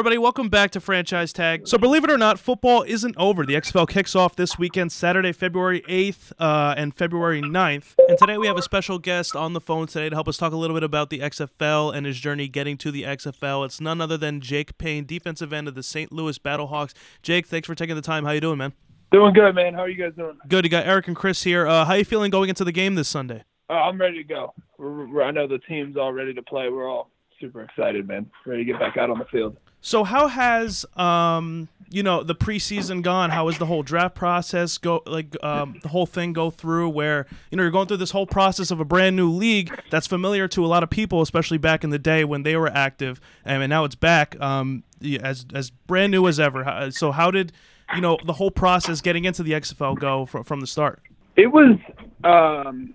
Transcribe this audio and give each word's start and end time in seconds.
everybody. 0.00 0.16
Welcome 0.16 0.48
back 0.48 0.70
to 0.70 0.80
Franchise 0.80 1.30
Tag. 1.30 1.68
So, 1.68 1.76
believe 1.76 2.04
it 2.04 2.10
or 2.10 2.16
not, 2.16 2.38
football 2.38 2.82
isn't 2.84 3.14
over. 3.18 3.44
The 3.44 3.52
XFL 3.52 3.86
kicks 3.86 4.16
off 4.16 4.34
this 4.34 4.58
weekend, 4.58 4.92
Saturday, 4.92 5.30
February 5.30 5.82
8th 5.82 6.32
uh, 6.38 6.72
and 6.74 6.94
February 6.94 7.42
9th. 7.42 7.96
And 8.08 8.16
today 8.16 8.38
we 8.38 8.46
have 8.46 8.56
a 8.56 8.62
special 8.62 8.98
guest 8.98 9.36
on 9.36 9.52
the 9.52 9.60
phone 9.60 9.88
today 9.88 10.08
to 10.08 10.16
help 10.16 10.26
us 10.26 10.38
talk 10.38 10.54
a 10.54 10.56
little 10.56 10.74
bit 10.74 10.84
about 10.84 11.10
the 11.10 11.18
XFL 11.18 11.94
and 11.94 12.06
his 12.06 12.18
journey 12.18 12.48
getting 12.48 12.78
to 12.78 12.90
the 12.90 13.02
XFL. 13.02 13.66
It's 13.66 13.78
none 13.78 14.00
other 14.00 14.16
than 14.16 14.40
Jake 14.40 14.78
Payne, 14.78 15.04
defensive 15.04 15.52
end 15.52 15.68
of 15.68 15.74
the 15.74 15.82
St. 15.82 16.10
Louis 16.10 16.38
Battlehawks. 16.38 16.94
Jake, 17.20 17.46
thanks 17.46 17.66
for 17.66 17.74
taking 17.74 17.94
the 17.94 18.00
time. 18.00 18.24
How 18.24 18.30
you 18.30 18.40
doing, 18.40 18.56
man? 18.56 18.72
Doing 19.12 19.34
good, 19.34 19.54
man. 19.54 19.74
How 19.74 19.80
are 19.80 19.88
you 19.90 20.02
guys 20.02 20.14
doing? 20.16 20.38
Good. 20.48 20.64
You 20.64 20.70
got 20.70 20.86
Eric 20.86 21.08
and 21.08 21.16
Chris 21.16 21.42
here. 21.42 21.66
Uh, 21.66 21.84
how 21.84 21.92
you 21.92 22.06
feeling 22.06 22.30
going 22.30 22.48
into 22.48 22.64
the 22.64 22.72
game 22.72 22.94
this 22.94 23.08
Sunday? 23.08 23.44
Uh, 23.68 23.74
I'm 23.74 24.00
ready 24.00 24.16
to 24.16 24.24
go. 24.24 24.54
We're, 24.78 25.08
we're, 25.08 25.22
I 25.24 25.30
know 25.30 25.46
the 25.46 25.58
team's 25.58 25.98
all 25.98 26.14
ready 26.14 26.32
to 26.32 26.42
play. 26.42 26.70
We're 26.70 26.88
all 26.88 27.10
super 27.38 27.62
excited, 27.62 28.08
man. 28.08 28.30
Ready 28.46 28.64
to 28.64 28.72
get 28.72 28.80
back 28.80 28.96
out 28.96 29.10
on 29.10 29.18
the 29.18 29.26
field. 29.26 29.58
So 29.80 30.04
how 30.04 30.28
has 30.28 30.84
um 30.96 31.68
you 31.90 32.02
know 32.02 32.22
the 32.22 32.34
preseason 32.34 33.02
gone? 33.02 33.30
How 33.30 33.48
has 33.48 33.58
the 33.58 33.66
whole 33.66 33.82
draft 33.82 34.14
process 34.14 34.78
go 34.78 35.02
like 35.06 35.36
um, 35.42 35.78
the 35.82 35.88
whole 35.88 36.06
thing 36.06 36.32
go 36.32 36.50
through 36.50 36.90
where 36.90 37.26
you 37.50 37.56
know 37.56 37.64
you're 37.64 37.72
going 37.72 37.88
through 37.88 37.96
this 37.96 38.12
whole 38.12 38.26
process 38.26 38.70
of 38.70 38.78
a 38.78 38.84
brand 38.84 39.16
new 39.16 39.28
league 39.28 39.72
that's 39.90 40.06
familiar 40.06 40.46
to 40.48 40.64
a 40.64 40.68
lot 40.68 40.82
of 40.82 40.90
people, 40.90 41.20
especially 41.20 41.58
back 41.58 41.82
in 41.82 41.90
the 41.90 41.98
day 41.98 42.24
when 42.24 42.44
they 42.44 42.56
were 42.56 42.68
active, 42.68 43.20
and 43.44 43.68
now 43.68 43.84
it's 43.84 43.96
back 43.96 44.40
um 44.40 44.84
as 45.20 45.46
as 45.52 45.70
brand 45.70 46.12
new 46.12 46.28
as 46.28 46.38
ever. 46.38 46.90
So 46.92 47.10
how 47.10 47.30
did 47.30 47.52
you 47.94 48.00
know 48.00 48.18
the 48.24 48.34
whole 48.34 48.52
process 48.52 49.00
getting 49.00 49.24
into 49.24 49.42
the 49.42 49.52
XFL 49.52 49.98
go 49.98 50.26
from 50.26 50.44
from 50.44 50.60
the 50.60 50.66
start? 50.66 51.02
It 51.36 51.48
was 51.48 51.76
um 52.22 52.94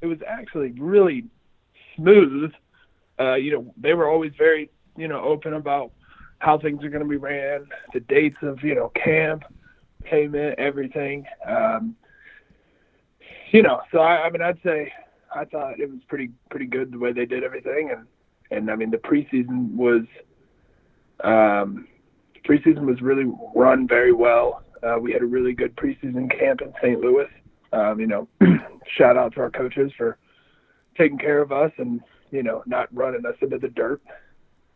it 0.00 0.06
was 0.06 0.18
actually 0.26 0.70
really 0.78 1.24
smooth. 1.96 2.52
Uh, 3.18 3.34
you 3.34 3.52
know, 3.52 3.72
they 3.76 3.94
were 3.94 4.08
always 4.08 4.32
very 4.38 4.70
you 4.96 5.08
know 5.08 5.20
open 5.20 5.52
about 5.52 5.92
how 6.44 6.58
things 6.58 6.84
are 6.84 6.90
going 6.90 7.02
to 7.02 7.08
be 7.08 7.16
ran, 7.16 7.66
the 7.94 8.00
dates 8.00 8.36
of 8.42 8.62
you 8.62 8.74
know 8.74 8.92
camp, 9.02 9.44
payment, 10.02 10.58
everything. 10.58 11.24
Um, 11.46 11.96
you 13.50 13.62
know, 13.62 13.80
so 13.90 14.00
I, 14.00 14.26
I 14.26 14.30
mean, 14.30 14.42
I'd 14.42 14.58
say 14.62 14.92
I 15.34 15.46
thought 15.46 15.80
it 15.80 15.90
was 15.90 16.00
pretty 16.06 16.30
pretty 16.50 16.66
good 16.66 16.92
the 16.92 16.98
way 16.98 17.12
they 17.12 17.24
did 17.24 17.44
everything, 17.44 17.90
and 17.96 18.06
and 18.50 18.70
I 18.70 18.76
mean 18.76 18.90
the 18.90 18.98
preseason 18.98 19.74
was 19.74 20.02
um, 21.22 21.88
preseason 22.46 22.84
was 22.84 23.00
really 23.00 23.32
run 23.54 23.88
very 23.88 24.12
well. 24.12 24.62
Uh, 24.82 24.98
we 25.00 25.12
had 25.12 25.22
a 25.22 25.26
really 25.26 25.54
good 25.54 25.74
preseason 25.76 26.30
camp 26.38 26.60
in 26.60 26.74
St. 26.82 27.00
Louis. 27.00 27.28
Um, 27.72 27.98
you 27.98 28.06
know, 28.06 28.28
shout 28.98 29.16
out 29.16 29.32
to 29.34 29.40
our 29.40 29.50
coaches 29.50 29.90
for 29.96 30.18
taking 30.98 31.16
care 31.16 31.40
of 31.40 31.52
us 31.52 31.72
and 31.78 32.02
you 32.30 32.42
know 32.42 32.62
not 32.66 32.94
running 32.94 33.24
us 33.24 33.36
into 33.40 33.56
the 33.56 33.68
dirt. 33.68 34.02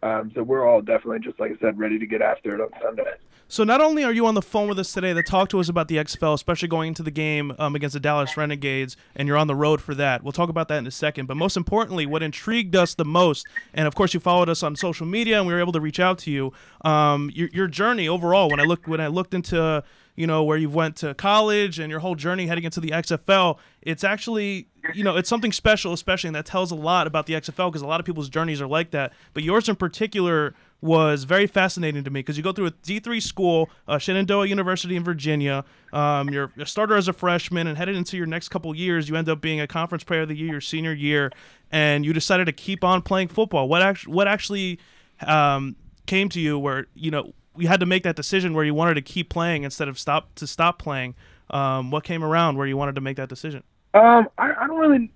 Um, 0.02 0.30
so 0.34 0.42
we're 0.42 0.66
all 0.66 0.80
definitely, 0.80 1.18
just 1.20 1.40
like 1.40 1.52
I 1.52 1.58
said, 1.60 1.78
ready 1.78 1.98
to 1.98 2.06
get 2.06 2.22
after 2.22 2.54
it 2.54 2.60
on 2.60 2.68
Sunday. 2.80 3.14
So 3.50 3.64
not 3.64 3.80
only 3.80 4.04
are 4.04 4.12
you 4.12 4.26
on 4.26 4.34
the 4.34 4.42
phone 4.42 4.68
with 4.68 4.78
us 4.78 4.92
today 4.92 5.14
to 5.14 5.22
talk 5.22 5.48
to 5.48 5.58
us 5.58 5.70
about 5.70 5.88
the 5.88 5.96
XFL, 5.96 6.34
especially 6.34 6.68
going 6.68 6.88
into 6.88 7.02
the 7.02 7.10
game 7.10 7.54
um, 7.58 7.74
against 7.74 7.94
the 7.94 8.00
Dallas 8.00 8.36
Renegades, 8.36 8.94
and 9.16 9.26
you're 9.26 9.38
on 9.38 9.46
the 9.46 9.54
road 9.54 9.80
for 9.80 9.94
that. 9.94 10.22
We'll 10.22 10.32
talk 10.32 10.50
about 10.50 10.68
that 10.68 10.76
in 10.78 10.86
a 10.86 10.90
second. 10.90 11.26
But 11.26 11.38
most 11.38 11.56
importantly, 11.56 12.04
what 12.04 12.22
intrigued 12.22 12.76
us 12.76 12.94
the 12.94 13.06
most, 13.06 13.46
and 13.72 13.88
of 13.88 13.94
course 13.94 14.12
you 14.12 14.20
followed 14.20 14.50
us 14.50 14.62
on 14.62 14.76
social 14.76 15.06
media, 15.06 15.38
and 15.38 15.46
we 15.46 15.54
were 15.54 15.60
able 15.60 15.72
to 15.72 15.80
reach 15.80 15.98
out 15.98 16.18
to 16.18 16.30
you. 16.30 16.52
Um, 16.82 17.30
your, 17.34 17.48
your 17.54 17.66
journey 17.68 18.06
overall. 18.06 18.50
When 18.50 18.60
I 18.60 18.64
looked 18.64 18.86
when 18.86 19.00
I 19.00 19.06
looked 19.06 19.32
into 19.32 19.82
you 20.18 20.26
know 20.26 20.42
where 20.42 20.58
you 20.58 20.68
went 20.68 20.96
to 20.96 21.14
college 21.14 21.78
and 21.78 21.92
your 21.92 22.00
whole 22.00 22.16
journey 22.16 22.48
heading 22.48 22.64
into 22.64 22.80
the 22.80 22.88
XFL, 22.88 23.56
it's 23.82 24.02
actually 24.02 24.66
you 24.92 25.04
know 25.04 25.16
it's 25.16 25.28
something 25.28 25.52
special, 25.52 25.92
especially 25.92 26.26
and 26.26 26.34
that 26.34 26.44
tells 26.44 26.72
a 26.72 26.74
lot 26.74 27.06
about 27.06 27.26
the 27.26 27.34
XFL 27.34 27.70
because 27.70 27.82
a 27.82 27.86
lot 27.86 28.00
of 28.00 28.06
people's 28.06 28.28
journeys 28.28 28.60
are 28.60 28.66
like 28.66 28.90
that. 28.90 29.12
But 29.32 29.44
yours 29.44 29.68
in 29.68 29.76
particular 29.76 30.56
was 30.80 31.22
very 31.22 31.46
fascinating 31.46 32.02
to 32.02 32.10
me 32.10 32.18
because 32.18 32.36
you 32.36 32.42
go 32.42 32.52
through 32.52 32.66
a 32.66 32.70
D3 32.72 33.22
school, 33.22 33.70
uh, 33.86 33.98
Shenandoah 33.98 34.46
University 34.46 34.96
in 34.96 35.04
Virginia. 35.04 35.64
Um, 35.92 36.30
you're 36.30 36.52
a 36.58 36.66
starter 36.66 36.96
as 36.96 37.06
a 37.06 37.12
freshman 37.12 37.68
and 37.68 37.78
headed 37.78 37.94
into 37.94 38.16
your 38.16 38.26
next 38.26 38.48
couple 38.48 38.74
years. 38.74 39.08
You 39.08 39.14
end 39.14 39.28
up 39.28 39.40
being 39.40 39.60
a 39.60 39.68
conference 39.68 40.02
player 40.02 40.22
of 40.22 40.28
the 40.28 40.36
year 40.36 40.50
your 40.50 40.60
senior 40.60 40.92
year, 40.92 41.30
and 41.70 42.04
you 42.04 42.12
decided 42.12 42.46
to 42.46 42.52
keep 42.52 42.82
on 42.82 43.02
playing 43.02 43.28
football. 43.28 43.68
What 43.68 43.82
actually, 43.82 44.14
what 44.14 44.26
actually 44.26 44.80
um, 45.24 45.76
came 46.06 46.28
to 46.30 46.40
you 46.40 46.58
where 46.58 46.88
you 46.96 47.12
know 47.12 47.34
you 47.58 47.68
had 47.68 47.80
to 47.80 47.86
make 47.86 48.02
that 48.04 48.16
decision 48.16 48.54
where 48.54 48.64
you 48.64 48.74
wanted 48.74 48.94
to 48.94 49.02
keep 49.02 49.28
playing 49.28 49.64
instead 49.64 49.88
of 49.88 49.98
stop 49.98 50.34
to 50.36 50.46
stop 50.46 50.78
playing? 50.78 51.14
Um, 51.50 51.90
what 51.90 52.04
came 52.04 52.22
around 52.22 52.56
where 52.56 52.66
you 52.66 52.76
wanted 52.76 52.94
to 52.96 53.00
make 53.00 53.16
that 53.16 53.28
decision? 53.28 53.62
Um, 53.94 54.28
I, 54.36 54.52
I 54.60 54.66
don't 54.66 54.78
really, 54.78 55.10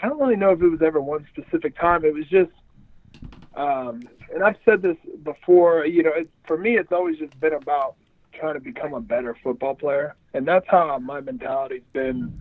I 0.00 0.08
don't 0.08 0.18
really 0.18 0.36
know 0.36 0.50
if 0.50 0.62
it 0.62 0.68
was 0.68 0.80
ever 0.82 1.00
one 1.00 1.26
specific 1.32 1.78
time. 1.78 2.04
It 2.04 2.14
was 2.14 2.26
just 2.26 2.50
um, 3.56 4.02
and 4.32 4.44
I've 4.44 4.56
said 4.64 4.82
this 4.82 4.96
before, 5.22 5.86
you 5.86 6.02
know, 6.02 6.12
it, 6.14 6.28
for 6.46 6.58
me, 6.58 6.76
it's 6.76 6.92
always 6.92 7.18
just 7.18 7.38
been 7.40 7.54
about 7.54 7.96
trying 8.34 8.54
to 8.54 8.60
become 8.60 8.92
a 8.92 9.00
better 9.00 9.36
football 9.42 9.74
player. 9.74 10.14
And 10.34 10.46
that's 10.46 10.66
how 10.68 10.98
my 10.98 11.20
mentality's 11.20 11.82
been, 11.92 12.40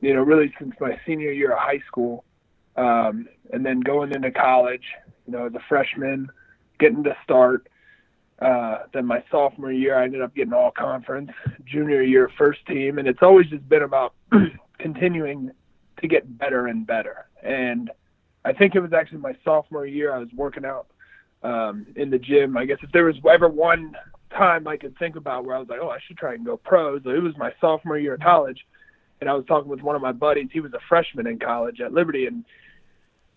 you 0.00 0.14
know, 0.14 0.22
really 0.22 0.52
since 0.58 0.74
my 0.80 0.98
senior 1.06 1.30
year 1.30 1.52
of 1.52 1.58
high 1.58 1.82
school. 1.86 2.24
Um, 2.76 3.28
and 3.52 3.64
then 3.64 3.80
going 3.80 4.12
into 4.12 4.30
college, 4.32 4.82
you 5.26 5.32
know, 5.32 5.46
as 5.46 5.54
a 5.54 5.62
freshman, 5.68 6.28
getting 6.78 7.04
to 7.04 7.16
start. 7.22 7.68
Uh, 8.40 8.80
then 8.92 9.06
my 9.06 9.22
sophomore 9.30 9.72
year, 9.72 9.98
I 9.98 10.04
ended 10.04 10.22
up 10.22 10.34
getting 10.34 10.52
all 10.52 10.70
conference. 10.70 11.30
Junior 11.64 12.02
year, 12.02 12.30
first 12.36 12.64
team. 12.66 12.98
And 12.98 13.08
it's 13.08 13.22
always 13.22 13.46
just 13.46 13.68
been 13.68 13.82
about 13.82 14.14
continuing 14.78 15.50
to 16.00 16.08
get 16.08 16.38
better 16.38 16.66
and 16.66 16.86
better. 16.86 17.28
And, 17.42 17.90
I 18.46 18.52
think 18.52 18.76
it 18.76 18.80
was 18.80 18.92
actually 18.92 19.18
my 19.18 19.36
sophomore 19.44 19.86
year. 19.86 20.14
I 20.14 20.18
was 20.18 20.28
working 20.32 20.64
out 20.64 20.86
um, 21.42 21.84
in 21.96 22.10
the 22.10 22.18
gym. 22.18 22.56
I 22.56 22.64
guess 22.64 22.78
if 22.80 22.92
there 22.92 23.04
was 23.04 23.16
ever 23.28 23.48
one 23.48 23.96
time 24.30 24.68
I 24.68 24.76
could 24.76 24.96
think 24.98 25.16
about 25.16 25.44
where 25.44 25.56
I 25.56 25.58
was 25.58 25.68
like, 25.68 25.80
oh, 25.82 25.88
I 25.88 25.98
should 26.06 26.16
try 26.16 26.34
and 26.34 26.46
go 26.46 26.56
pro. 26.56 27.00
So 27.00 27.10
it 27.10 27.22
was 27.22 27.36
my 27.36 27.52
sophomore 27.60 27.98
year 27.98 28.14
of 28.14 28.20
college, 28.20 28.64
and 29.20 29.28
I 29.28 29.34
was 29.34 29.44
talking 29.46 29.68
with 29.68 29.82
one 29.82 29.96
of 29.96 30.02
my 30.02 30.12
buddies. 30.12 30.48
He 30.52 30.60
was 30.60 30.72
a 30.74 30.78
freshman 30.88 31.26
in 31.26 31.40
college 31.40 31.80
at 31.80 31.92
Liberty, 31.92 32.26
and 32.26 32.44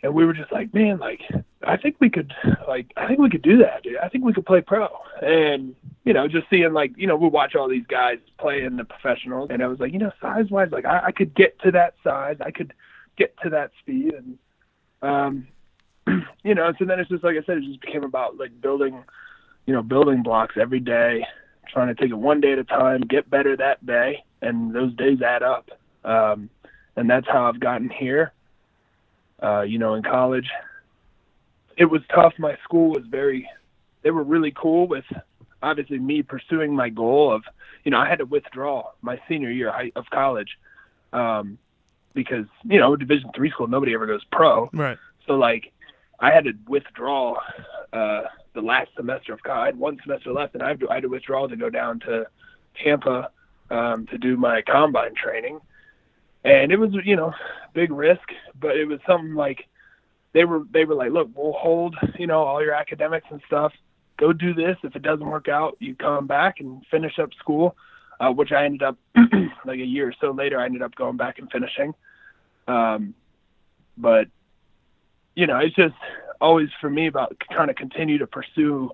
and 0.02 0.14
we 0.14 0.26
were 0.26 0.34
just 0.34 0.52
like, 0.52 0.74
man, 0.74 0.98
like 0.98 1.22
I 1.64 1.78
think 1.78 1.98
we 2.00 2.10
could, 2.10 2.34
like 2.68 2.92
I 2.96 3.08
think 3.08 3.20
we 3.20 3.30
could 3.30 3.42
do 3.42 3.58
that. 3.58 3.84
Dude. 3.84 3.98
I 3.98 4.10
think 4.10 4.24
we 4.24 4.34
could 4.34 4.46
play 4.46 4.62
pro. 4.62 4.88
And 5.22 5.76
you 6.06 6.14
know, 6.14 6.28
just 6.28 6.50
seeing 6.50 6.74
like 6.74 6.92
you 6.98 7.08
know, 7.08 7.16
we 7.16 7.28
watch 7.28 7.56
all 7.56 7.68
these 7.68 7.86
guys 7.88 8.18
play 8.38 8.64
in 8.64 8.78
the 8.78 8.86
professionals, 8.86 9.50
and 9.52 9.62
I 9.62 9.68
was 9.68 9.80
like, 9.80 9.92
you 9.92 10.00
know, 10.00 10.12
size 10.22 10.50
wise, 10.50 10.70
like 10.72 10.86
I, 10.86 11.08
I 11.08 11.12
could 11.12 11.36
get 11.36 11.60
to 11.62 11.72
that 11.72 11.96
size. 12.04 12.38
I 12.40 12.52
could 12.52 12.74
get 13.18 13.36
to 13.44 13.50
that 13.50 13.72
speed, 13.80 14.14
and 14.14 14.38
um, 15.02 15.48
you 16.44 16.56
know, 16.56 16.72
so 16.80 16.86
then 16.86 17.00
it's 17.00 17.10
just 17.10 17.24
like 17.24 17.36
I 17.36 17.46
said, 17.46 17.58
it 17.58 17.66
just 17.66 17.82
became 17.82 18.04
about 18.04 18.38
like 18.38 18.60
building, 18.62 19.04
you 19.66 19.74
know, 19.74 19.82
building 19.82 20.24
blocks 20.24 20.56
every 20.60 20.80
day, 20.80 21.26
trying 21.68 21.94
to 21.94 21.96
take 21.96 22.12
it 22.12 22.18
one 22.18 22.42
day 22.42 22.54
at 22.54 22.60
a 22.60 22.64
time, 22.64 23.02
get 23.02 23.30
better 23.30 23.56
that 23.58 23.86
day, 23.86 24.24
and 24.42 24.74
those 24.74 24.96
days 24.96 25.22
add 25.22 25.44
up. 25.44 25.70
Um, 26.06 26.50
and 26.96 27.10
that's 27.10 27.28
how 27.28 27.46
I've 27.46 27.60
gotten 27.60 27.90
here. 27.90 28.34
Uh, 29.42 29.62
you 29.62 29.78
know, 29.78 29.94
in 29.94 30.04
college, 30.04 30.50
it 31.78 31.86
was 31.86 32.02
tough. 32.14 32.34
My 32.38 32.58
school 32.64 32.90
was 32.90 33.04
very, 33.10 33.50
they 34.04 34.12
were 34.12 34.24
really 34.24 34.54
cool 34.56 34.88
with 34.88 35.06
obviously 35.62 36.00
me 36.00 36.24
pursuing 36.24 36.76
my 36.76 36.90
goal 36.90 37.34
of, 37.34 37.44
you 37.84 37.92
know, 37.92 38.00
I 38.00 38.08
had 38.10 38.20
to 38.20 38.26
withdraw 38.26 38.92
my 39.02 39.20
senior 39.28 39.50
year 39.50 39.74
of 39.96 40.06
college. 40.12 40.58
Um, 41.14 41.58
because 42.14 42.46
you 42.64 42.80
know 42.80 42.96
Division 42.96 43.30
three 43.36 43.50
school 43.52 43.68
nobody 43.68 43.94
ever 43.94 44.06
goes 44.06 44.24
pro. 44.32 44.70
Right. 44.74 44.98
So 45.28 45.34
like 45.34 45.72
I 46.20 46.32
had 46.32 46.44
to 46.46 46.54
withdraw 46.68 47.36
uh, 47.94 48.24
the 48.54 48.62
last 48.62 48.90
semester 48.96 49.34
of 49.34 49.42
college. 49.44 49.62
I 49.62 49.66
had 49.68 49.80
one 49.80 49.98
semester 50.04 50.32
left, 50.34 50.54
and 50.54 50.64
I 50.64 50.70
had 50.70 50.80
to, 50.82 50.90
I 50.90 50.96
had 50.96 51.04
to 51.04 51.10
withdraw 51.10 51.48
to 51.48 51.56
go 51.56 51.70
down 51.70 52.00
to 52.02 52.28
Tampa 52.84 53.32
um, 53.70 54.06
to 54.08 54.18
do 54.18 54.36
my 54.36 54.62
combine 54.62 55.16
training. 55.16 55.60
And 56.44 56.72
it 56.72 56.78
was 56.78 56.92
you 57.04 57.16
know 57.16 57.34
big 57.74 57.92
risk, 57.92 58.28
but 58.60 58.78
it 58.78 58.86
was 58.86 59.00
something 59.08 59.36
like 59.36 59.66
they 60.34 60.46
were 60.46 60.64
they 60.72 60.86
were 60.86 60.96
like, 60.96 61.12
look, 61.12 61.30
we'll 61.36 61.54
hold 61.54 61.96
you 62.18 62.28
know 62.28 62.44
all 62.44 62.64
your 62.64 62.74
academics 62.74 63.28
and 63.30 63.42
stuff. 63.46 63.74
Go 64.18 64.34
do 64.34 64.54
this. 64.54 64.78
If 64.84 64.96
it 64.96 65.02
doesn't 65.02 65.26
work 65.26 65.48
out, 65.48 65.78
you 65.80 65.96
come 65.96 66.28
back 66.28 66.60
and 66.60 66.86
finish 66.92 67.20
up 67.20 67.30
school 67.40 67.76
uh, 68.20 68.32
which 68.32 68.52
I 68.52 68.66
ended 68.66 68.84
up 68.84 68.98
like 69.66 69.80
a 69.80 69.86
year 69.86 70.10
or 70.10 70.14
so 70.20 70.32
later. 70.32 70.60
I 70.60 70.66
ended 70.66 70.82
up 70.82 70.96
going 70.96 71.18
back 71.18 71.40
and 71.40 71.50
finishing. 71.52 71.94
Um, 72.68 73.14
but 73.98 74.28
you 75.36 75.48
know, 75.48 75.58
it's 75.58 75.76
just 75.76 75.96
always 76.42 76.70
for 76.82 76.90
me 76.90 77.08
about 77.08 77.36
trying 77.52 77.68
to 77.68 77.74
continue 77.74 78.18
to 78.18 78.28
pursue 78.28 78.92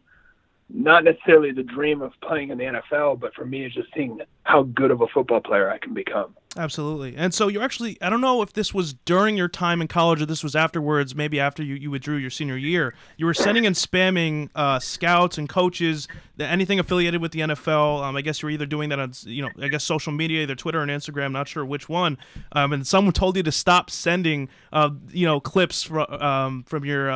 not 0.70 1.04
necessarily 1.04 1.52
the 1.52 1.64
dream 1.64 2.02
of 2.02 2.12
playing 2.22 2.50
in 2.50 2.58
the 2.58 2.64
NFL, 2.64 3.20
but 3.20 3.34
for 3.36 3.46
me, 3.46 3.66
it's 3.66 3.76
just 3.76 3.90
seeing 3.94 4.20
how 4.44 4.64
good 4.64 4.92
of 4.92 5.02
a 5.02 5.08
football 5.08 5.40
player 5.40 5.70
I 5.70 5.78
can 5.78 5.94
become. 5.94 6.36
Absolutely. 6.58 7.16
And 7.18 7.34
so 7.34 7.50
you 7.50 7.62
actually, 7.62 8.02
I 8.02 8.10
don't 8.10 8.22
know 8.22 8.42
if 8.42 8.54
this 8.54 8.74
was 8.74 8.94
during 8.94 9.36
your 9.36 9.50
time 9.50 9.82
in 9.82 9.88
college 9.88 10.22
or 10.22 10.26
this 10.26 10.42
was 10.42 10.56
afterwards, 10.56 11.14
maybe 11.14 11.40
after 11.40 11.62
you, 11.62 11.76
you 11.76 11.92
withdrew 11.92 12.16
your 12.16 12.30
senior 12.30 12.56
year. 12.56 12.96
You 13.18 13.26
were 13.26 13.34
sending 13.34 13.66
and 13.66 13.76
spamming 13.76 14.50
uh, 14.56 14.80
scouts 14.80 15.38
and 15.38 15.50
coaches, 15.50 16.08
anything 16.40 16.80
affiliated 16.80 17.22
with 17.22 17.34
the 17.34 17.42
NFL. 17.42 18.04
Um, 18.04 18.16
I 18.16 18.22
guess 18.22 18.42
you 18.42 18.48
were 18.48 18.52
either 18.52 18.66
doing 18.66 18.90
that 18.90 19.00
on, 19.00 19.12
you 19.24 19.42
know, 19.42 19.50
I 19.62 19.68
guess 19.68 19.84
social 19.84 20.14
media, 20.14 20.44
either 20.44 20.56
Twitter 20.56 20.82
and 20.82 20.90
Instagram, 20.90 21.34
not 21.34 21.50
sure 21.50 21.66
which 21.66 21.90
one. 21.90 22.18
Um, 22.54 22.72
and 22.72 22.88
someone 22.88 23.14
told 23.14 23.36
you 23.36 23.44
to 23.44 23.52
stop 23.52 23.90
sending, 23.90 24.48
uh, 24.72 24.92
you 25.12 25.26
know, 25.26 25.40
clips 25.40 25.84
from, 25.84 26.10
um, 26.22 26.64
from 26.64 26.86
your. 26.86 27.12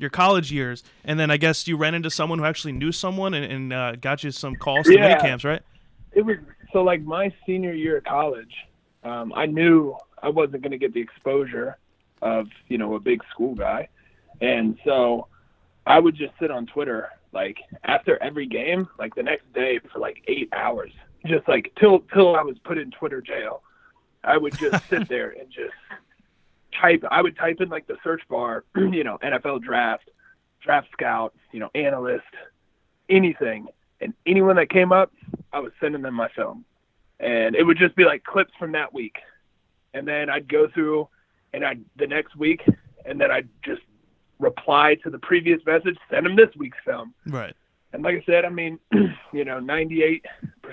Your 0.00 0.10
college 0.10 0.50
years, 0.50 0.82
and 1.04 1.20
then 1.20 1.30
I 1.30 1.36
guess 1.36 1.68
you 1.68 1.76
ran 1.76 1.94
into 1.94 2.10
someone 2.10 2.38
who 2.38 2.46
actually 2.46 2.72
knew 2.72 2.90
someone 2.90 3.34
and, 3.34 3.44
and 3.52 3.72
uh, 3.72 3.96
got 3.96 4.24
you 4.24 4.30
some 4.30 4.56
calls 4.56 4.86
to 4.86 4.94
Yeah. 4.94 5.20
camps, 5.20 5.44
right? 5.44 5.62
it 6.12 6.22
was 6.22 6.36
so 6.72 6.82
like 6.82 7.02
my 7.02 7.32
senior 7.46 7.72
year 7.72 7.98
of 7.98 8.04
college 8.04 8.52
um, 9.04 9.32
i 9.36 9.46
knew 9.46 9.94
i 10.24 10.28
wasn't 10.28 10.60
going 10.60 10.72
to 10.72 10.78
get 10.78 10.92
the 10.92 11.00
exposure 11.00 11.78
of 12.20 12.48
you 12.66 12.78
know 12.78 12.94
a 12.96 12.98
big 12.98 13.20
school 13.30 13.54
guy 13.54 13.88
and 14.40 14.76
so 14.84 15.28
i 15.86 16.00
would 16.00 16.16
just 16.16 16.32
sit 16.40 16.50
on 16.50 16.66
twitter 16.66 17.08
like 17.32 17.58
after 17.84 18.20
every 18.20 18.46
game 18.46 18.88
like 18.98 19.14
the 19.14 19.22
next 19.22 19.44
day 19.52 19.78
for 19.92 20.00
like 20.00 20.16
eight 20.26 20.48
hours 20.52 20.90
just 21.26 21.46
like 21.46 21.72
till 21.78 22.00
till 22.12 22.34
i 22.34 22.42
was 22.42 22.58
put 22.64 22.76
in 22.76 22.90
twitter 22.90 23.20
jail 23.20 23.62
i 24.24 24.36
would 24.36 24.56
just 24.58 24.76
sit 24.90 25.08
there 25.08 25.30
and 25.30 25.48
just 25.48 25.74
type 26.80 27.02
i 27.10 27.20
would 27.22 27.36
type 27.36 27.60
in 27.60 27.68
like 27.68 27.86
the 27.86 27.96
search 28.04 28.22
bar 28.28 28.64
you 28.76 29.04
know 29.04 29.18
nfl 29.22 29.60
draft 29.60 30.10
draft 30.62 30.88
scout 30.92 31.34
you 31.52 31.60
know 31.60 31.70
analyst 31.74 32.24
anything. 33.08 33.66
And 34.00 34.14
anyone 34.24 34.56
that 34.56 34.70
came 34.70 34.92
up 34.92 35.12
I 35.52 35.58
was 35.60 35.72
sending 35.80 36.02
them 36.02 36.14
my 36.14 36.28
film, 36.34 36.64
and 37.18 37.54
it 37.54 37.64
would 37.64 37.76
just 37.76 37.96
be 37.96 38.04
like 38.04 38.24
clips 38.24 38.52
from 38.58 38.72
that 38.72 38.94
week, 38.94 39.16
and 39.92 40.06
then 40.06 40.30
I'd 40.30 40.48
go 40.48 40.68
through, 40.72 41.08
and 41.52 41.64
I 41.64 41.76
the 41.96 42.06
next 42.06 42.36
week, 42.36 42.62
and 43.04 43.20
then 43.20 43.30
I'd 43.30 43.48
just 43.62 43.82
reply 44.38 44.94
to 45.02 45.10
the 45.10 45.18
previous 45.18 45.60
message, 45.66 45.98
send 46.10 46.24
them 46.24 46.36
this 46.36 46.48
week's 46.56 46.78
film, 46.84 47.12
Right. 47.26 47.54
and 47.92 48.02
like 48.02 48.16
I 48.16 48.22
said, 48.24 48.44
I 48.46 48.48
mean, 48.48 48.78
you 49.32 49.44
know, 49.44 49.60
98% 49.60 50.22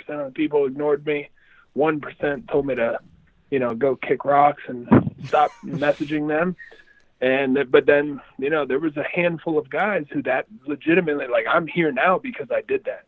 of 0.09 0.25
the 0.27 0.31
people 0.33 0.65
ignored 0.65 1.05
me, 1.05 1.29
one 1.73 1.99
percent 1.99 2.47
told 2.49 2.65
me 2.67 2.75
to, 2.75 2.99
you 3.49 3.59
know, 3.59 3.73
go 3.75 3.95
kick 3.95 4.25
rocks 4.25 4.63
and 4.67 4.87
stop 5.25 5.51
messaging 5.65 6.27
them. 6.27 6.55
And 7.19 7.71
but 7.71 7.85
then 7.87 8.21
you 8.37 8.49
know 8.51 8.65
there 8.65 8.79
was 8.79 8.95
a 8.97 9.03
handful 9.03 9.57
of 9.57 9.69
guys 9.69 10.05
who 10.11 10.21
that 10.23 10.45
legitimately 10.67 11.27
like 11.27 11.45
I'm 11.49 11.65
here 11.65 11.91
now 11.91 12.19
because 12.19 12.47
I 12.51 12.61
did 12.61 12.83
that. 12.85 13.05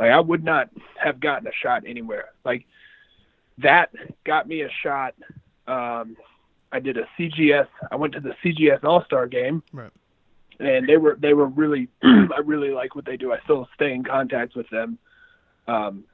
Like 0.00 0.10
I 0.10 0.18
would 0.20 0.42
not 0.44 0.70
have 0.96 1.20
gotten 1.20 1.46
a 1.46 1.52
shot 1.52 1.84
anywhere. 1.86 2.30
Like 2.44 2.64
that 3.58 3.90
got 4.24 4.48
me 4.48 4.62
a 4.62 4.70
shot. 4.82 5.14
Um, 5.68 6.16
I 6.72 6.80
did 6.80 6.96
a 6.96 7.06
CGS. 7.18 7.68
I 7.90 7.96
went 7.96 8.14
to 8.14 8.20
the 8.20 8.34
CGS 8.44 8.82
All 8.84 9.04
Star 9.04 9.26
game, 9.26 9.62
Right. 9.72 9.90
and 10.58 10.88
they 10.88 10.96
were 10.96 11.16
they 11.20 11.32
were 11.34 11.46
really. 11.46 11.88
I 12.02 12.40
really 12.44 12.70
like 12.70 12.94
what 12.96 13.04
they 13.04 13.16
do. 13.16 13.32
I 13.32 13.38
still 13.44 13.68
stay 13.74 13.92
in 13.94 14.02
contact 14.04 14.54
with 14.56 14.68
them. 14.70 14.98
Um, 15.68 16.04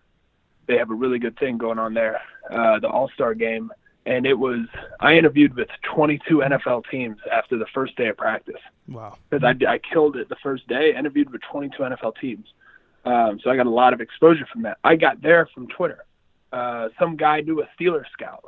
they 0.66 0.76
have 0.78 0.90
a 0.90 0.94
really 0.94 1.18
good 1.18 1.38
thing 1.38 1.58
going 1.58 1.78
on 1.78 1.94
there. 1.94 2.20
Uh, 2.50 2.78
the 2.78 2.88
All 2.88 3.08
Star 3.14 3.34
game, 3.34 3.70
and 4.06 4.26
it 4.26 4.38
was. 4.38 4.60
I 5.00 5.16
interviewed 5.16 5.54
with 5.54 5.68
22 5.94 6.38
NFL 6.38 6.84
teams 6.90 7.18
after 7.32 7.56
the 7.58 7.66
first 7.74 7.96
day 7.96 8.08
of 8.08 8.16
practice 8.16 8.60
Wow. 8.88 9.16
because 9.30 9.44
I, 9.44 9.72
I 9.72 9.78
killed 9.78 10.16
it 10.16 10.28
the 10.28 10.36
first 10.42 10.66
day. 10.68 10.94
Interviewed 10.96 11.30
with 11.30 11.42
22 11.50 11.78
NFL 11.82 12.14
teams, 12.20 12.46
um, 13.04 13.38
so 13.42 13.50
I 13.50 13.56
got 13.56 13.66
a 13.66 13.70
lot 13.70 13.92
of 13.92 14.00
exposure 14.00 14.46
from 14.52 14.62
that. 14.62 14.78
I 14.84 14.96
got 14.96 15.20
there 15.22 15.46
from 15.54 15.68
Twitter. 15.68 16.04
Uh, 16.52 16.88
some 16.98 17.16
guy 17.16 17.40
knew 17.40 17.62
a 17.62 17.68
Steeler 17.78 18.04
scout. 18.12 18.44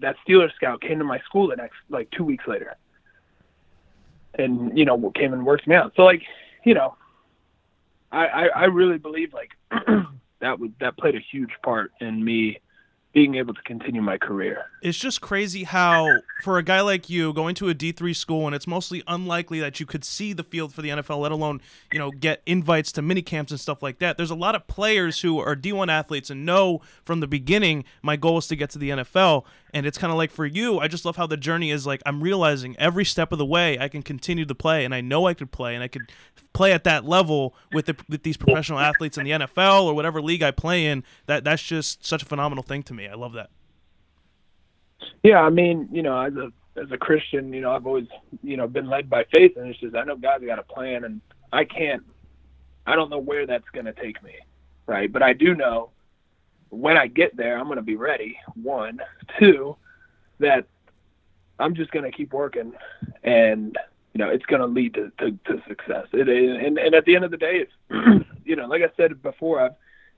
That 0.00 0.16
Steeler 0.26 0.52
scout 0.54 0.80
came 0.80 0.98
to 0.98 1.04
my 1.04 1.18
school 1.20 1.48
the 1.48 1.56
next 1.56 1.76
like 1.88 2.10
two 2.10 2.24
weeks 2.24 2.46
later, 2.46 2.76
and 4.34 4.76
you 4.76 4.84
know 4.84 5.10
came 5.12 5.32
and 5.32 5.44
worked 5.46 5.66
me 5.66 5.74
out. 5.74 5.92
So 5.96 6.02
like, 6.02 6.22
you 6.64 6.74
know, 6.74 6.96
I 8.12 8.26
I, 8.26 8.46
I 8.46 8.64
really 8.64 8.98
believe 8.98 9.32
like 9.32 9.50
that 10.40 10.58
would 10.58 10.74
that 10.80 10.96
played 10.96 11.14
a 11.14 11.20
huge 11.20 11.52
part 11.62 11.92
in 12.00 12.24
me 12.24 12.58
being 13.14 13.36
able 13.36 13.54
to 13.54 13.62
continue 13.62 14.02
my 14.02 14.18
career. 14.18 14.66
It's 14.82 14.98
just 14.98 15.20
crazy 15.20 15.64
how, 15.64 16.18
for 16.44 16.58
a 16.58 16.62
guy 16.62 16.82
like 16.82 17.08
you, 17.08 17.32
going 17.32 17.54
to 17.56 17.70
a 17.70 17.74
D3 17.74 18.14
school, 18.14 18.46
and 18.46 18.54
it's 18.54 18.66
mostly 18.66 19.02
unlikely 19.06 19.60
that 19.60 19.80
you 19.80 19.86
could 19.86 20.04
see 20.04 20.34
the 20.34 20.44
field 20.44 20.74
for 20.74 20.82
the 20.82 20.90
NFL, 20.90 21.20
let 21.20 21.32
alone, 21.32 21.60
you 21.92 21.98
know, 21.98 22.10
get 22.10 22.42
invites 22.44 22.92
to 22.92 23.02
mini 23.02 23.22
camps 23.22 23.50
and 23.50 23.58
stuff 23.58 23.82
like 23.82 23.98
that. 23.98 24.18
There's 24.18 24.30
a 24.30 24.36
lot 24.36 24.54
of 24.54 24.66
players 24.66 25.22
who 25.22 25.38
are 25.40 25.56
D1 25.56 25.88
athletes 25.88 26.28
and 26.28 26.44
know 26.44 26.82
from 27.02 27.20
the 27.20 27.26
beginning, 27.26 27.84
my 28.02 28.16
goal 28.16 28.38
is 28.38 28.46
to 28.48 28.56
get 28.56 28.70
to 28.70 28.78
the 28.78 28.90
NFL. 28.90 29.44
And 29.74 29.86
it's 29.86 29.98
kind 29.98 30.10
of 30.10 30.16
like 30.16 30.30
for 30.30 30.46
you, 30.46 30.78
I 30.78 30.88
just 30.88 31.04
love 31.04 31.16
how 31.16 31.26
the 31.26 31.36
journey 31.36 31.70
is 31.70 31.86
like, 31.86 32.02
I'm 32.06 32.22
realizing 32.22 32.76
every 32.78 33.04
step 33.04 33.32
of 33.32 33.38
the 33.38 33.46
way 33.46 33.78
I 33.78 33.88
can 33.88 34.02
continue 34.02 34.44
to 34.44 34.54
play, 34.54 34.84
and 34.84 34.94
I 34.94 35.00
know 35.00 35.26
I 35.26 35.34
could 35.34 35.50
play, 35.50 35.74
and 35.74 35.82
I 35.82 35.88
could 35.88 36.10
play 36.52 36.72
at 36.72 36.84
that 36.84 37.04
level 37.04 37.54
with 37.72 37.86
the, 37.86 37.96
with 38.08 38.22
these 38.22 38.36
professional 38.36 38.78
athletes 38.78 39.18
in 39.18 39.24
the 39.24 39.30
NFL 39.32 39.84
or 39.84 39.94
whatever 39.94 40.22
league 40.22 40.42
I 40.42 40.50
play 40.50 40.86
in. 40.86 41.04
That 41.26 41.44
that's 41.44 41.62
just 41.62 42.04
such 42.04 42.22
a 42.22 42.26
phenomenal 42.26 42.62
thing 42.62 42.82
to 42.84 42.94
me. 42.94 43.06
I 43.06 43.14
love 43.14 43.34
that. 43.34 43.50
Yeah, 45.22 45.40
I 45.40 45.50
mean, 45.50 45.88
you 45.92 46.02
know, 46.02 46.18
as 46.20 46.34
a 46.34 46.52
as 46.80 46.90
a 46.92 46.96
Christian, 46.98 47.52
you 47.52 47.60
know, 47.60 47.72
I've 47.72 47.86
always, 47.86 48.06
you 48.42 48.56
know, 48.56 48.66
been 48.66 48.88
led 48.88 49.10
by 49.10 49.24
faith, 49.32 49.56
and 49.56 49.68
it's 49.68 49.78
just 49.80 49.96
I 49.96 50.04
know 50.04 50.16
God's 50.16 50.44
got 50.44 50.58
a 50.58 50.62
plan, 50.62 51.04
and 51.04 51.20
I 51.52 51.64
can't, 51.64 52.04
I 52.86 52.94
don't 52.94 53.10
know 53.10 53.18
where 53.18 53.46
that's 53.46 53.68
going 53.72 53.86
to 53.86 53.92
take 53.92 54.22
me, 54.22 54.34
right? 54.86 55.10
But 55.12 55.22
I 55.22 55.32
do 55.32 55.54
know 55.54 55.90
when 56.70 56.96
I 56.96 57.06
get 57.06 57.36
there, 57.36 57.58
I'm 57.58 57.66
going 57.66 57.76
to 57.76 57.82
be 57.82 57.96
ready. 57.96 58.38
One, 58.62 59.00
two, 59.38 59.76
that 60.38 60.66
I'm 61.58 61.74
just 61.74 61.90
going 61.90 62.04
to 62.04 62.16
keep 62.16 62.32
working, 62.32 62.72
and 63.22 63.76
you 64.14 64.18
know, 64.24 64.30
it's 64.30 64.46
going 64.46 64.60
to 64.60 64.66
lead 64.66 64.94
to, 64.94 65.12
to, 65.18 65.30
to 65.46 65.62
success. 65.68 66.06
And 66.12 66.28
and 66.78 66.94
at 66.94 67.04
the 67.04 67.14
end 67.14 67.24
of 67.24 67.30
the 67.30 67.36
day, 67.36 67.64
it's, 67.64 68.26
you 68.44 68.56
know, 68.56 68.66
like 68.66 68.82
I 68.82 68.90
said 68.96 69.22
before, 69.22 69.60
I've, 69.60 69.72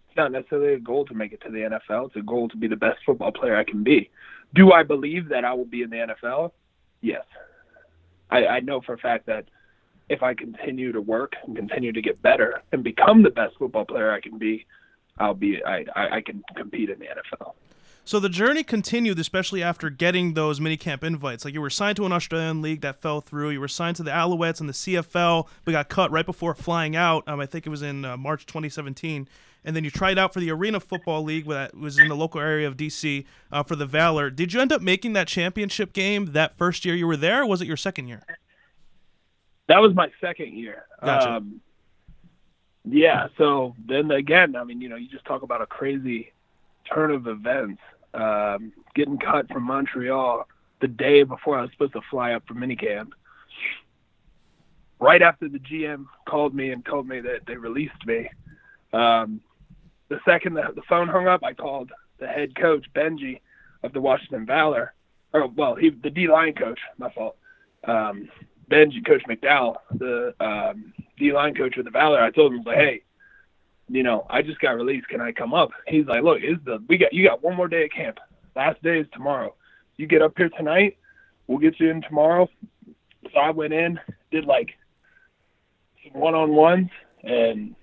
it's 0.09 0.17
not 0.17 0.33
necessarily 0.33 0.75
a 0.75 0.79
goal 0.79 1.05
to 1.07 1.15
make 1.15 1.33
it 1.33 1.41
to 1.43 1.51
the 1.51 1.59
NFL. 1.59 2.09
It's 2.09 2.17
a 2.17 2.23
goal 2.23 2.49
to 2.49 2.57
be 2.57 2.67
the 2.67 2.77
best 2.77 2.99
football 3.07 3.31
player 3.31 3.57
I 3.57 3.65
can 3.65 3.85
be. 3.85 4.11
Do 4.55 4.73
I 4.73 4.83
believe 4.83 5.29
that 5.29 5.45
I 5.45 5.53
will 5.53 5.65
be 5.65 5.83
in 5.83 5.91
the 5.91 6.15
NFL? 6.23 6.51
Yes. 7.01 7.23
I, 8.29 8.47
I 8.47 8.61
know 8.61 8.81
for 8.81 8.95
a 8.95 8.99
fact 8.99 9.27
that 9.27 9.47
if 10.09 10.25
I 10.25 10.35
continue 10.35 10.91
to 10.91 11.01
work 11.01 11.35
and 11.47 11.55
continue 11.55 11.93
to 11.93 12.03
get 12.03 12.21
better 12.21 12.63
and 12.73 12.83
become 12.83 13.23
the 13.23 13.31
best 13.31 13.57
football 13.57 13.85
player 13.85 14.11
I 14.11 14.21
can 14.21 14.39
be, 14.39 14.67
I'll 15.21 15.35
be 15.35 15.63
I, 15.65 15.85
I, 15.95 16.17
I 16.17 16.21
can 16.23 16.43
compete 16.57 16.91
in 16.91 16.99
the 16.99 17.07
NFL. 17.07 17.53
So 18.05 18.19
the 18.19 18.29
journey 18.29 18.65
continued, 18.65 19.19
especially 19.19 19.63
after 19.63 19.91
getting 19.91 20.35
those 20.35 20.59
minicamp 20.59 21.05
invites. 21.05 21.45
Like 21.45 21.55
you 21.55 21.61
were 21.61 21.71
signed 21.71 21.97
to 21.97 22.07
an 22.07 22.13
Australian 22.13 22.63
league 22.63 22.81
that 22.81 23.01
fell 23.01 23.21
through. 23.21 23.51
You 23.51 23.61
were 23.61 23.69
signed 23.69 23.97
to 23.97 24.03
the 24.03 24.11
Alouettes 24.11 24.59
and 24.59 24.69
the 24.69 24.73
CFL, 24.73 25.47
but 25.65 25.73
got 25.73 25.89
cut 25.89 26.11
right 26.11 26.27
before 26.27 26.55
flying 26.55 26.97
out. 26.97 27.23
Um, 27.29 27.39
I 27.39 27.47
think 27.47 27.67
it 27.67 27.71
was 27.71 27.83
in 27.83 28.05
uh, 28.05 28.17
March 28.17 28.47
2017. 28.47 29.29
And 29.63 29.77
then 29.77 29.85
you 29.85 29.91
tried 29.91 30.19
out 30.19 30.33
for 30.33 30.41
the 30.41 30.51
Arena 30.51 30.81
Football 30.81 31.23
League, 31.23 31.47
that 31.49 31.77
was 31.77 31.99
in 31.99 32.09
the 32.09 32.17
local 32.17 32.41
area 32.41 32.67
of 32.67 32.79
DC 32.79 33.27
uh, 33.53 33.63
for 33.63 33.77
the 33.77 33.85
Valor. 33.85 34.31
Did 34.31 34.55
you 34.55 34.61
end 34.61 34.73
up 34.73 34.81
making 34.81 35.13
that 35.13 35.29
championship 35.29 35.93
game 35.93 36.33
that 36.33 36.57
first 36.57 36.87
year 36.87 36.95
you 36.95 37.07
were 37.07 37.17
there, 37.17 37.43
or 37.43 37.47
was 37.47 37.61
it 37.61 37.69
your 37.69 37.77
second 37.77 38.09
year? 38.09 38.23
That 39.69 39.79
was 39.79 39.95
my 39.95 40.11
second 40.21 40.57
year. 40.57 40.87
Gotcha. 41.05 41.31
Um, 41.31 41.61
yeah. 42.85 43.29
So 43.39 43.75
then 43.87 44.11
again, 44.11 44.57
I 44.57 44.65
mean, 44.65 44.81
you 44.81 44.89
know, 44.89 44.97
you 44.97 45.09
just 45.09 45.25
talk 45.25 45.43
about 45.43 45.63
a 45.63 45.67
crazy 45.67 46.33
turn 46.93 47.11
of 47.11 47.27
events. 47.27 47.81
Um, 48.13 48.73
getting 48.95 49.19
cut 49.19 49.49
from 49.53 49.63
Montreal 49.65 50.49
the 50.81 50.89
day 50.89 51.23
before 51.23 51.59
I 51.59 51.63
was 51.63 51.71
supposed 51.73 51.93
to 51.93 52.01
fly 52.11 52.33
up 52.33 52.43
for 52.47 52.55
minicamp. 52.55 53.11
Right 54.99 55.23
after 55.23 55.49
the 55.49 55.59
GM 55.59 56.07
called 56.29 56.55
me 56.55 56.71
and 56.71 56.85
told 56.85 57.07
me 57.07 57.21
that 57.21 57.47
they 57.47 57.57
released 57.57 58.05
me, 58.05 58.29
um, 58.93 59.41
the 60.09 60.19
second 60.25 60.55
the, 60.55 60.65
the 60.75 60.83
phone 60.89 61.09
hung 61.09 61.29
up, 61.29 61.43
I 61.45 61.55
called 61.55 61.93
the 62.19 62.27
head 62.27 62.55
coach 62.57 62.85
Benji 62.95 63.41
of 63.83 63.93
the 63.93 64.01
Washington 64.01 64.45
Valor, 64.45 64.93
or 65.33 65.47
well, 65.47 65.75
he 65.75 65.91
the 65.91 66.11
D 66.11 66.29
line 66.29 66.55
coach. 66.55 66.81
My 66.99 67.11
fault. 67.11 67.37
Um, 67.85 68.29
Benji, 68.71 69.05
Coach 69.05 69.23
McDowell, 69.29 69.77
the 69.97 70.35
um, 70.41 70.93
D 71.19 71.33
line 71.33 71.55
coach 71.55 71.77
with 71.77 71.87
the 71.87 71.91
Valor. 71.91 72.21
I 72.21 72.31
told 72.31 72.53
him 72.53 72.63
like, 72.63 72.77
hey, 72.77 73.03
you 73.89 74.03
know, 74.03 74.27
I 74.31 74.43
just 74.43 74.61
got 74.61 74.77
released. 74.77 75.09
Can 75.09 75.21
I 75.21 75.33
come 75.33 75.53
up? 75.53 75.71
He's 75.89 76.07
like, 76.07 76.23
look, 76.23 76.39
is 76.39 76.59
the 76.65 76.83
we 76.89 76.97
got 76.97 77.13
you 77.13 77.27
got 77.27 77.43
one 77.43 77.57
more 77.57 77.69
day 77.69 77.85
at 77.85 77.93
camp. 77.93 78.19
Last 78.55 78.83
day 78.83 79.01
is 79.01 79.07
tomorrow. 79.13 79.55
You 79.97 80.07
get 80.07 80.23
up 80.23 80.35
here 80.37 80.51
tonight. 80.51 80.97
We'll 81.47 81.59
get 81.59 81.81
you 81.81 81.91
in 81.91 82.01
tomorrow. 82.03 82.49
So 83.33 83.39
I 83.39 83.51
went 83.51 83.73
in, 83.73 83.99
did 84.31 84.45
like 84.45 84.71
one 86.13 86.35
on 86.35 86.55
ones, 86.55 86.91
and 87.25 87.75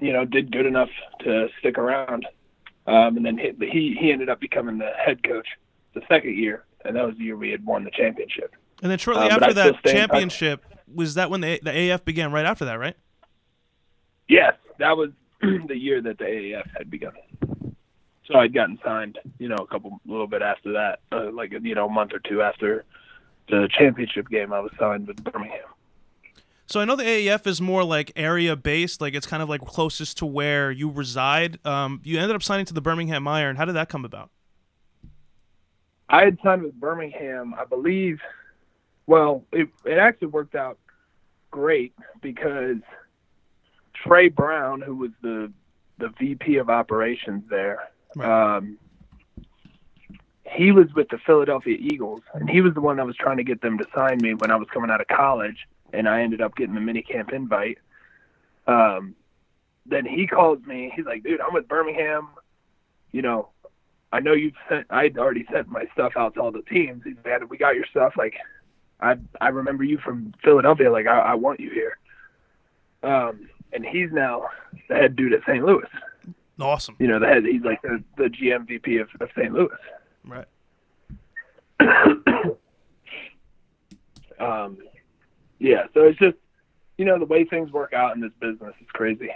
you 0.00 0.12
know, 0.12 0.24
did 0.24 0.52
good 0.52 0.66
enough 0.66 0.88
to 1.20 1.48
stick 1.58 1.78
around. 1.78 2.26
Um, 2.86 3.16
and 3.16 3.26
then 3.26 3.38
he, 3.38 3.52
he 3.66 3.96
he 4.00 4.12
ended 4.12 4.28
up 4.28 4.40
becoming 4.40 4.78
the 4.78 4.90
head 5.04 5.22
coach 5.24 5.46
the 5.94 6.02
second 6.08 6.36
year, 6.36 6.64
and 6.84 6.96
that 6.96 7.04
was 7.04 7.16
the 7.16 7.24
year 7.24 7.36
we 7.36 7.50
had 7.50 7.64
won 7.64 7.84
the 7.84 7.90
championship. 7.90 8.54
And 8.82 8.90
then 8.90 8.98
shortly 8.98 9.28
but 9.28 9.42
after 9.42 9.54
that 9.54 9.62
stay 9.62 9.68
in 9.68 9.74
touch. 9.74 9.92
championship, 9.92 10.66
was 10.92 11.14
that 11.14 11.30
when 11.30 11.40
the, 11.40 11.60
the 11.62 11.90
AF 11.90 12.04
began 12.04 12.32
right 12.32 12.44
after 12.44 12.64
that, 12.66 12.74
right? 12.74 12.96
Yes, 14.28 14.54
that 14.78 14.96
was 14.96 15.10
the 15.40 15.76
year 15.76 16.02
that 16.02 16.18
the 16.18 16.24
AAF 16.24 16.68
had 16.76 16.90
begun. 16.90 17.12
So 18.26 18.38
I'd 18.38 18.52
gotten 18.52 18.78
signed, 18.84 19.18
you 19.38 19.48
know, 19.48 19.56
a 19.56 19.66
couple, 19.66 20.00
a 20.06 20.10
little 20.10 20.26
bit 20.26 20.42
after 20.42 20.72
that, 20.72 21.00
uh, 21.12 21.30
like 21.32 21.52
you 21.62 21.74
know, 21.74 21.86
a 21.86 21.90
month 21.90 22.12
or 22.12 22.18
two 22.18 22.42
after 22.42 22.84
the 23.48 23.68
championship 23.78 24.28
game. 24.28 24.52
I 24.52 24.60
was 24.60 24.72
signed 24.78 25.06
with 25.06 25.22
Birmingham. 25.22 25.60
So 26.66 26.80
I 26.80 26.84
know 26.84 26.96
the 26.96 27.04
AAF 27.04 27.46
is 27.46 27.60
more 27.60 27.84
like 27.84 28.12
area 28.16 28.56
based, 28.56 29.00
like 29.00 29.14
it's 29.14 29.26
kind 29.26 29.42
of 29.42 29.48
like 29.48 29.60
closest 29.60 30.18
to 30.18 30.26
where 30.26 30.70
you 30.70 30.90
reside. 30.90 31.58
Um, 31.66 32.00
you 32.04 32.18
ended 32.18 32.34
up 32.34 32.42
signing 32.42 32.64
to 32.66 32.74
the 32.74 32.80
Birmingham 32.80 33.28
Iron. 33.28 33.56
How 33.56 33.64
did 33.64 33.74
that 33.74 33.88
come 33.88 34.04
about? 34.04 34.30
I 36.08 36.24
had 36.24 36.38
signed 36.42 36.62
with 36.62 36.74
Birmingham, 36.74 37.54
I 37.54 37.64
believe. 37.64 38.20
Well, 39.06 39.44
it 39.52 39.68
it 39.84 39.98
actually 39.98 40.28
worked 40.28 40.54
out 40.54 40.78
great 41.50 41.92
because 42.20 42.78
Trey 43.94 44.28
Brown, 44.28 44.80
who 44.80 44.96
was 44.96 45.10
the 45.22 45.52
the 45.98 46.08
VP 46.18 46.56
of 46.56 46.70
operations 46.70 47.44
there, 47.48 47.88
Right. 48.16 48.56
um, 48.56 48.78
he 50.44 50.72
was 50.72 50.92
with 50.94 51.08
the 51.08 51.18
Philadelphia 51.18 51.76
Eagles, 51.80 52.22
and 52.34 52.48
he 52.48 52.60
was 52.60 52.74
the 52.74 52.80
one 52.80 52.96
that 52.96 53.06
was 53.06 53.16
trying 53.16 53.36
to 53.38 53.44
get 53.44 53.60
them 53.60 53.78
to 53.78 53.86
sign 53.94 54.18
me 54.20 54.34
when 54.34 54.50
I 54.50 54.56
was 54.56 54.68
coming 54.72 54.90
out 54.90 55.00
of 55.00 55.08
college, 55.08 55.66
and 55.92 56.08
I 56.08 56.22
ended 56.22 56.40
up 56.40 56.56
getting 56.56 56.74
the 56.74 56.80
minicamp 56.80 57.32
invite. 57.32 57.78
Um, 58.66 59.14
then 59.86 60.04
he 60.04 60.26
called 60.26 60.66
me. 60.66 60.92
He's 60.94 61.06
like, 61.06 61.22
"Dude, 61.22 61.40
I'm 61.40 61.52
with 61.54 61.68
Birmingham. 61.68 62.28
You 63.12 63.22
know, 63.22 63.48
I 64.12 64.20
know 64.20 64.32
you've 64.32 64.54
sent. 64.68 64.86
I'd 64.90 65.18
already 65.18 65.46
sent 65.52 65.68
my 65.68 65.86
stuff 65.92 66.12
out 66.16 66.34
to 66.34 66.40
all 66.42 66.52
the 66.52 66.62
teams. 66.62 67.02
He's 67.04 67.16
like, 67.24 67.48
we 67.50 67.56
got 67.56 67.74
your 67.74 67.86
stuff. 67.86 68.14
Like, 68.16 68.34
I 69.00 69.16
I 69.40 69.48
remember 69.48 69.84
you 69.84 69.98
from 69.98 70.34
Philadelphia. 70.42 70.90
Like, 70.90 71.06
I, 71.06 71.18
I 71.18 71.34
want 71.34 71.60
you 71.60 71.70
here." 71.70 71.98
Um, 73.02 73.48
and 73.72 73.84
he's 73.84 74.12
now 74.12 74.46
the 74.88 74.94
head 74.94 75.16
dude 75.16 75.32
at 75.32 75.40
St. 75.46 75.64
Louis. 75.64 75.88
Awesome. 76.60 76.94
You 76.98 77.08
know, 77.08 77.18
the 77.18 77.26
head. 77.26 77.44
He's 77.44 77.62
like 77.62 77.82
the 77.82 78.02
the 78.16 78.24
GM 78.24 78.66
VP 78.68 78.98
of, 78.98 79.08
of 79.20 79.28
St. 79.36 79.52
Louis. 79.52 79.68
Right. 80.24 80.46
um, 84.38 84.78
yeah, 85.58 85.84
so 85.94 86.02
it's 86.02 86.18
just 86.18 86.36
you 86.98 87.04
know 87.04 87.18
the 87.18 87.24
way 87.24 87.44
things 87.44 87.72
work 87.72 87.92
out 87.92 88.14
in 88.14 88.20
this 88.20 88.32
business 88.40 88.74
is 88.80 88.86
crazy. 88.92 89.30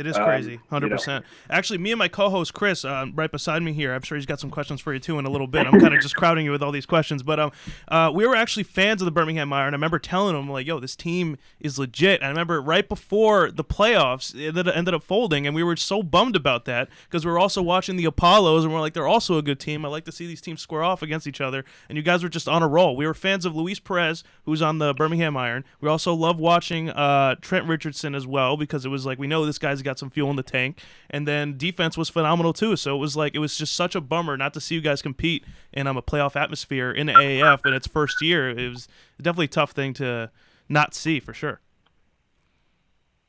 It 0.00 0.06
is 0.06 0.16
Um, 0.16 0.24
crazy, 0.24 0.52
you 0.52 0.60
hundred 0.70 0.88
know. 0.88 0.96
percent. 0.96 1.24
Actually, 1.50 1.78
me 1.78 1.92
and 1.92 1.98
my 1.98 2.08
co-host 2.08 2.54
Chris, 2.54 2.84
uh, 2.84 3.04
right 3.14 3.30
beside 3.30 3.62
me 3.62 3.72
here, 3.74 3.92
I'm 3.94 4.00
sure 4.02 4.16
he's 4.16 4.24
got 4.26 4.40
some 4.40 4.48
questions 4.50 4.80
for 4.80 4.94
you 4.94 4.98
too 4.98 5.18
in 5.18 5.26
a 5.26 5.30
little 5.30 5.46
bit. 5.46 5.66
I'm 5.66 5.78
kind 5.78 5.94
of 5.94 6.00
just 6.00 6.16
crowding 6.16 6.44
you 6.46 6.50
with 6.52 6.62
all 6.62 6.72
these 6.72 6.86
questions, 6.86 7.22
but 7.22 7.38
um, 7.38 7.52
uh, 7.88 8.10
we 8.14 8.26
were 8.26 8.34
actually 8.34 8.62
fans 8.62 9.02
of 9.02 9.04
the 9.06 9.10
Birmingham 9.12 9.52
Iron. 9.52 9.74
I 9.74 9.76
remember 9.76 9.98
telling 9.98 10.34
him 10.34 10.48
like, 10.48 10.66
"Yo, 10.66 10.80
this 10.80 10.96
team 10.96 11.36
is 11.60 11.78
legit." 11.78 12.20
And 12.20 12.26
I 12.26 12.30
remember 12.30 12.60
right 12.62 12.88
before 12.88 13.50
the 13.50 13.62
playoffs, 13.64 14.34
it 14.34 14.48
ended- 14.56 14.68
ended 14.68 14.94
up 14.94 15.02
folding, 15.02 15.46
and 15.46 15.54
we 15.54 15.62
were 15.62 15.76
so 15.76 16.02
bummed 16.02 16.34
about 16.34 16.64
that 16.64 16.88
because 17.04 17.26
we 17.26 17.30
were 17.30 17.38
also 17.38 17.60
watching 17.60 17.96
the 17.96 18.06
Apollos, 18.06 18.64
and 18.64 18.72
we're 18.72 18.80
like, 18.80 18.94
"They're 18.94 19.06
also 19.06 19.36
a 19.36 19.42
good 19.42 19.60
team." 19.60 19.84
I 19.84 19.88
like 19.88 20.04
to 20.06 20.12
see 20.12 20.26
these 20.26 20.40
teams 20.40 20.62
square 20.62 20.82
off 20.82 21.02
against 21.02 21.26
each 21.26 21.42
other, 21.42 21.64
and 21.88 21.96
you 21.98 22.02
guys 22.02 22.22
were 22.22 22.28
just 22.30 22.48
on 22.48 22.62
a 22.62 22.68
roll. 22.68 22.96
We 22.96 23.06
were 23.06 23.14
fans 23.14 23.44
of 23.44 23.54
Luis 23.54 23.78
Perez, 23.80 24.24
who's 24.44 24.62
on 24.62 24.78
the 24.78 24.94
Birmingham 24.94 25.36
Iron. 25.36 25.64
We 25.82 25.88
also 25.90 26.14
love 26.14 26.38
watching 26.38 26.88
uh, 26.90 27.34
Trent 27.42 27.66
Richardson 27.66 28.14
as 28.14 28.26
well 28.26 28.56
because 28.56 28.86
it 28.86 28.88
was 28.88 29.04
like 29.04 29.18
we 29.18 29.26
know 29.26 29.44
this 29.44 29.58
guy's 29.58 29.82
got 29.82 29.89
some 29.98 30.10
fuel 30.10 30.30
in 30.30 30.36
the 30.36 30.42
tank, 30.42 30.80
and 31.08 31.26
then 31.26 31.56
defense 31.56 31.96
was 31.96 32.08
phenomenal 32.08 32.52
too. 32.52 32.76
So 32.76 32.94
it 32.94 32.98
was 32.98 33.16
like 33.16 33.34
it 33.34 33.38
was 33.38 33.56
just 33.56 33.74
such 33.74 33.94
a 33.94 34.00
bummer 34.00 34.36
not 34.36 34.54
to 34.54 34.60
see 34.60 34.74
you 34.74 34.80
guys 34.80 35.02
compete 35.02 35.44
in 35.72 35.86
um, 35.86 35.96
a 35.96 36.02
playoff 36.02 36.36
atmosphere 36.36 36.90
in 36.90 37.06
the 37.06 37.12
AAF 37.12 37.66
in 37.66 37.72
its 37.72 37.86
first 37.86 38.22
year. 38.22 38.48
It 38.50 38.68
was 38.68 38.88
definitely 39.18 39.46
a 39.46 39.48
tough 39.48 39.72
thing 39.72 39.94
to 39.94 40.30
not 40.68 40.94
see 40.94 41.20
for 41.20 41.34
sure. 41.34 41.60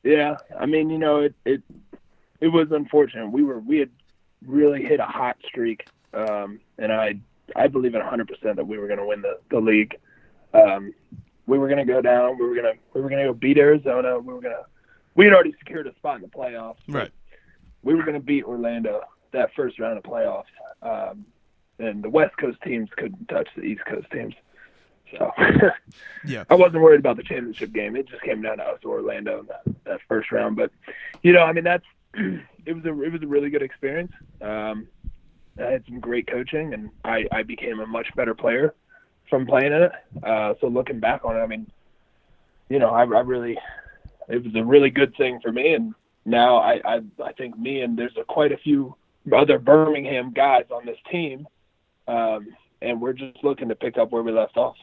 Yeah, 0.02 0.36
I 0.58 0.66
mean, 0.66 0.90
you 0.90 0.98
know, 0.98 1.20
it 1.20 1.34
it 1.44 1.62
it 2.40 2.48
was 2.48 2.68
unfortunate. 2.72 3.30
We 3.30 3.42
were 3.42 3.60
we 3.60 3.78
had 3.78 3.90
really 4.46 4.82
hit 4.82 5.00
a 5.00 5.04
hot 5.04 5.36
streak, 5.46 5.86
um, 6.12 6.60
and 6.78 6.92
I 6.92 7.20
I 7.54 7.68
believe 7.68 7.94
in 7.94 8.00
100 8.00 8.28
percent 8.28 8.56
that 8.56 8.66
we 8.66 8.78
were 8.78 8.86
going 8.86 8.98
to 8.98 9.06
win 9.06 9.22
the 9.22 9.38
the 9.50 9.60
league. 9.60 9.96
Um, 10.54 10.92
we 11.46 11.58
were 11.58 11.68
going 11.68 11.84
to 11.86 11.92
go 11.92 12.00
down. 12.00 12.38
We 12.38 12.46
were 12.46 12.54
going 12.54 12.74
to 12.74 12.80
we 12.94 13.00
were 13.00 13.08
going 13.08 13.24
to 13.24 13.32
go 13.32 13.34
beat 13.34 13.58
Arizona. 13.58 14.18
We 14.18 14.32
were 14.32 14.40
going 14.40 14.54
to 14.54 14.64
we 15.14 15.24
had 15.24 15.34
already 15.34 15.54
secured 15.58 15.86
a 15.86 15.94
spot 15.96 16.16
in 16.16 16.22
the 16.22 16.28
playoffs. 16.28 16.78
Right. 16.88 17.10
We 17.82 17.94
were 17.94 18.02
going 18.02 18.14
to 18.14 18.24
beat 18.24 18.44
Orlando 18.44 19.02
that 19.32 19.50
first 19.54 19.78
round 19.78 19.98
of 19.98 20.04
playoffs, 20.04 20.44
um, 20.82 21.26
and 21.78 22.02
the 22.02 22.10
West 22.10 22.36
Coast 22.36 22.58
teams 22.62 22.88
couldn't 22.96 23.28
touch 23.28 23.48
the 23.56 23.62
East 23.62 23.84
Coast 23.86 24.06
teams. 24.12 24.34
So 25.10 25.30
Yeah. 26.26 26.44
I 26.48 26.54
wasn't 26.54 26.82
worried 26.82 27.00
about 27.00 27.16
the 27.16 27.22
championship 27.22 27.72
game. 27.72 27.96
It 27.96 28.08
just 28.08 28.22
came 28.22 28.42
down 28.42 28.58
to 28.58 28.64
us 28.64 28.78
or 28.84 29.00
Orlando 29.00 29.40
in 29.40 29.46
that, 29.46 29.84
that 29.84 30.00
first 30.08 30.32
round. 30.32 30.56
But 30.56 30.70
you 31.22 31.32
know, 31.32 31.42
I 31.42 31.52
mean, 31.52 31.64
that's 31.64 31.84
it 32.14 32.74
was 32.74 32.84
a 32.84 33.02
it 33.02 33.12
was 33.12 33.22
a 33.22 33.26
really 33.26 33.50
good 33.50 33.62
experience. 33.62 34.12
Um, 34.40 34.88
I 35.58 35.64
had 35.64 35.84
some 35.86 36.00
great 36.00 36.26
coaching, 36.26 36.72
and 36.72 36.90
I 37.04 37.26
I 37.30 37.42
became 37.42 37.80
a 37.80 37.86
much 37.86 38.08
better 38.16 38.34
player 38.34 38.74
from 39.28 39.46
playing 39.46 39.72
in 39.72 39.82
it. 39.82 39.92
Uh, 40.22 40.54
so 40.60 40.68
looking 40.68 41.00
back 41.00 41.24
on 41.24 41.36
it, 41.36 41.40
I 41.40 41.46
mean, 41.46 41.70
you 42.68 42.78
know, 42.78 42.90
I, 42.90 43.00
I 43.00 43.20
really 43.20 43.58
it 44.28 44.44
was 44.44 44.54
a 44.54 44.64
really 44.64 44.90
good 44.90 45.14
thing 45.16 45.40
for 45.42 45.52
me, 45.52 45.74
and 45.74 45.94
now 46.24 46.56
I 46.56 46.80
I, 46.84 47.00
I 47.24 47.32
think 47.32 47.58
me 47.58 47.82
and 47.82 47.98
there's 47.98 48.16
a, 48.20 48.24
quite 48.24 48.52
a 48.52 48.56
few 48.58 48.94
other 49.36 49.58
Birmingham 49.58 50.32
guys 50.32 50.64
on 50.70 50.86
this 50.86 50.98
team. 51.10 51.46
Um, 52.08 52.48
and 52.82 53.00
we're 53.00 53.12
just 53.12 53.42
looking 53.44 53.68
to 53.68 53.74
pick 53.74 53.96
up 53.96 54.10
where 54.10 54.22
we 54.22 54.32
left 54.32 54.56
off. 54.56 54.76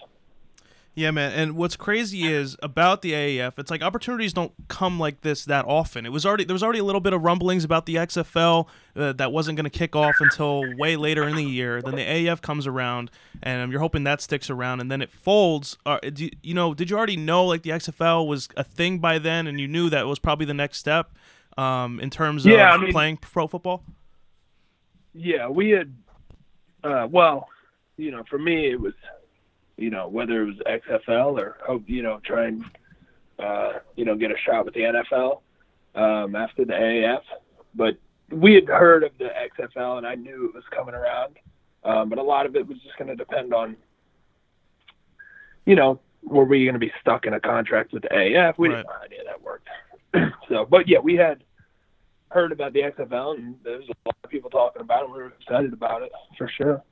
Yeah, 0.99 1.11
man. 1.11 1.31
And 1.31 1.55
what's 1.55 1.77
crazy 1.77 2.27
is 2.27 2.57
about 2.61 3.01
the 3.01 3.13
AAF, 3.13 3.57
it's 3.57 3.71
like 3.71 3.81
opportunities 3.81 4.33
don't 4.33 4.51
come 4.67 4.99
like 4.99 5.21
this 5.21 5.45
that 5.45 5.63
often. 5.63 6.05
It 6.05 6.11
was 6.11 6.25
already 6.25 6.43
there 6.43 6.53
was 6.53 6.61
already 6.61 6.79
a 6.79 6.83
little 6.83 6.99
bit 6.99 7.13
of 7.13 7.21
rumblings 7.23 7.63
about 7.63 7.85
the 7.85 7.95
XFL 7.95 8.67
uh, 8.97 9.13
that 9.13 9.31
wasn't 9.31 9.55
going 9.55 9.63
to 9.63 9.69
kick 9.69 9.95
off 9.95 10.15
until 10.19 10.63
way 10.77 10.97
later 10.97 11.25
in 11.25 11.37
the 11.37 11.43
year. 11.45 11.81
Then 11.81 11.95
the 11.95 12.01
AAF 12.03 12.41
comes 12.41 12.67
around, 12.67 13.11
and 13.41 13.61
um, 13.61 13.71
you're 13.71 13.79
hoping 13.79 14.03
that 14.03 14.19
sticks 14.19 14.49
around, 14.49 14.81
and 14.81 14.91
then 14.91 15.01
it 15.01 15.09
folds. 15.09 15.77
Uh, 15.85 15.99
do 15.99 16.29
you, 16.43 16.53
know? 16.53 16.73
Did 16.73 16.89
you 16.89 16.97
already 16.97 17.15
know 17.15 17.45
like 17.45 17.61
the 17.63 17.69
XFL 17.69 18.27
was 18.27 18.49
a 18.57 18.63
thing 18.65 18.99
by 18.99 19.19
then, 19.19 19.47
and 19.47 19.57
you 19.57 19.69
knew 19.69 19.89
that 19.89 20.05
was 20.05 20.19
probably 20.19 20.45
the 20.47 20.53
next 20.53 20.79
step 20.79 21.13
um, 21.57 22.01
in 22.01 22.09
terms 22.09 22.45
Yeah, 22.45 22.75
of 22.75 22.81
I 22.81 22.83
mean- 22.83 22.91
playing 22.91 23.17
pro 23.17 23.47
football? 23.47 23.83
Yeah, 25.13 25.47
we 25.47 25.69
had. 25.69 25.95
Uh, 26.83 27.07
well, 27.09 27.47
you 27.95 28.11
know, 28.11 28.23
for 28.29 28.37
me, 28.37 28.69
it 28.71 28.79
was, 28.81 28.93
you 29.79 29.89
know, 29.89 30.07
whether 30.07 30.41
it 30.43 30.45
was 30.45 30.57
XFL 30.81 31.39
or 31.39 31.57
hope, 31.65 31.83
you 31.87 32.03
know, 32.03 32.19
try 32.23 32.47
and, 32.47 32.63
uh, 33.39 33.73
you 33.95 34.03
know, 34.05 34.15
get 34.15 34.31
a 34.31 34.37
shot 34.37 34.65
with 34.65 34.73
the 34.73 34.81
NFL 34.81 35.41
um, 35.95 36.35
after 36.35 36.65
the 36.65 36.73
AAF. 36.73 37.21
But 37.73 37.97
we 38.31 38.53
had 38.55 38.67
heard 38.67 39.03
of 39.03 39.11
the 39.17 39.29
XFL, 39.57 39.97
and 39.97 40.05
I 40.05 40.15
knew 40.15 40.45
it 40.45 40.53
was 40.53 40.63
coming 40.75 40.95
around. 40.95 41.37
Um, 41.83 42.09
but 42.09 42.19
a 42.19 42.23
lot 42.23 42.45
of 42.45 42.55
it 42.57 42.67
was 42.67 42.77
just 42.79 42.97
going 42.97 43.07
to 43.07 43.15
depend 43.15 43.53
on, 43.53 43.77
you 45.65 45.75
know, 45.75 45.99
were 46.23 46.43
we 46.43 46.65
going 46.65 46.73
to 46.73 46.79
be 46.79 46.91
stuck 46.99 47.25
in 47.25 47.33
a 47.33 47.39
contract 47.39 47.93
with 47.93 48.03
the 48.03 48.09
AAF? 48.09 48.57
We 48.57 48.67
didn't 48.67 48.85
Right. 48.85 48.85
know 48.85 48.93
how 48.99 49.05
any 49.05 49.17
of 49.17 49.25
that 49.27 49.41
worked. 49.41 49.67
so, 50.49 50.65
but 50.65 50.87
yeah, 50.89 50.99
we 50.99 51.15
had 51.15 51.43
heard 52.31 52.51
about 52.51 52.73
the 52.73 52.81
XFL, 52.81 53.37
and 53.37 53.55
there 53.63 53.77
was 53.77 53.87
a 53.87 53.93
lot 54.05 54.15
of 54.23 54.29
people 54.29 54.49
talking 54.49 54.81
about 54.81 55.03
it. 55.03 55.09
We 55.09 55.17
were 55.19 55.27
excited 55.39 55.71
about 55.71 56.01
it 56.03 56.11
for 56.37 56.49
sure. 56.49 56.83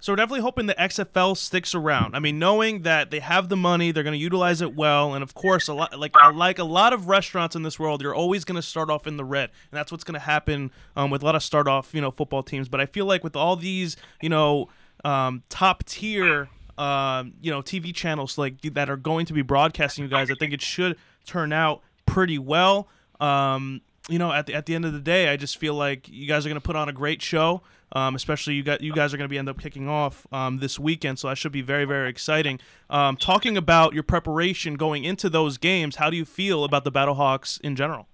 So 0.00 0.12
we're 0.12 0.16
definitely 0.16 0.40
hoping 0.40 0.64
the 0.64 0.74
XFL 0.74 1.36
sticks 1.36 1.74
around. 1.74 2.16
I 2.16 2.20
mean, 2.20 2.38
knowing 2.38 2.82
that 2.82 3.10
they 3.10 3.20
have 3.20 3.50
the 3.50 3.56
money, 3.56 3.92
they're 3.92 4.02
going 4.02 4.14
to 4.14 4.18
utilize 4.18 4.62
it 4.62 4.74
well, 4.74 5.12
and 5.12 5.22
of 5.22 5.34
course, 5.34 5.68
a 5.68 5.74
lot 5.74 5.98
like 5.98 6.14
like 6.34 6.58
a 6.58 6.64
lot 6.64 6.94
of 6.94 7.06
restaurants 7.06 7.54
in 7.54 7.62
this 7.62 7.78
world, 7.78 8.00
you're 8.00 8.14
always 8.14 8.44
going 8.44 8.56
to 8.56 8.62
start 8.62 8.88
off 8.88 9.06
in 9.06 9.18
the 9.18 9.24
red, 9.24 9.50
and 9.70 9.78
that's 9.78 9.92
what's 9.92 10.04
going 10.04 10.14
to 10.14 10.20
happen 10.20 10.70
um, 10.96 11.10
with 11.10 11.22
a 11.22 11.24
lot 11.26 11.34
of 11.34 11.42
start 11.42 11.68
off 11.68 11.94
you 11.94 12.00
know 12.00 12.10
football 12.10 12.42
teams. 12.42 12.68
But 12.68 12.80
I 12.80 12.86
feel 12.86 13.04
like 13.04 13.22
with 13.22 13.36
all 13.36 13.56
these 13.56 13.96
you 14.22 14.30
know 14.30 14.70
um, 15.04 15.42
top 15.50 15.84
tier 15.84 16.48
um, 16.78 17.34
you 17.42 17.50
know 17.50 17.60
TV 17.60 17.94
channels 17.94 18.38
like 18.38 18.62
that 18.62 18.88
are 18.88 18.96
going 18.96 19.26
to 19.26 19.34
be 19.34 19.42
broadcasting 19.42 20.04
you 20.04 20.10
guys, 20.10 20.30
I 20.30 20.34
think 20.34 20.54
it 20.54 20.62
should 20.62 20.96
turn 21.26 21.52
out 21.52 21.82
pretty 22.06 22.38
well. 22.38 22.88
Um, 23.20 23.82
you 24.08 24.18
know, 24.18 24.32
at 24.32 24.46
the 24.46 24.54
at 24.54 24.66
the 24.66 24.74
end 24.74 24.84
of 24.84 24.92
the 24.92 25.00
day, 25.00 25.28
I 25.28 25.36
just 25.36 25.58
feel 25.58 25.74
like 25.74 26.08
you 26.08 26.26
guys 26.26 26.46
are 26.46 26.48
going 26.48 26.60
to 26.60 26.66
put 26.66 26.76
on 26.76 26.88
a 26.88 26.92
great 26.92 27.22
show. 27.22 27.62
Um, 27.92 28.14
especially 28.14 28.54
you 28.54 28.62
got 28.62 28.82
you 28.82 28.92
guys 28.92 29.12
are 29.12 29.16
going 29.16 29.28
to 29.28 29.30
be 29.30 29.36
end 29.36 29.48
up 29.48 29.58
kicking 29.58 29.88
off 29.88 30.26
um, 30.32 30.58
this 30.58 30.78
weekend, 30.78 31.18
so 31.18 31.28
that 31.28 31.36
should 31.36 31.52
be 31.52 31.62
very 31.62 31.84
very 31.84 32.08
exciting. 32.08 32.60
Um, 32.88 33.16
talking 33.16 33.56
about 33.56 33.94
your 33.94 34.04
preparation 34.04 34.74
going 34.74 35.04
into 35.04 35.28
those 35.28 35.58
games, 35.58 35.96
how 35.96 36.08
do 36.08 36.16
you 36.16 36.24
feel 36.24 36.62
about 36.62 36.84
the 36.84 36.92
Battlehawks 36.92 37.60
in 37.62 37.74
general? 37.74 38.06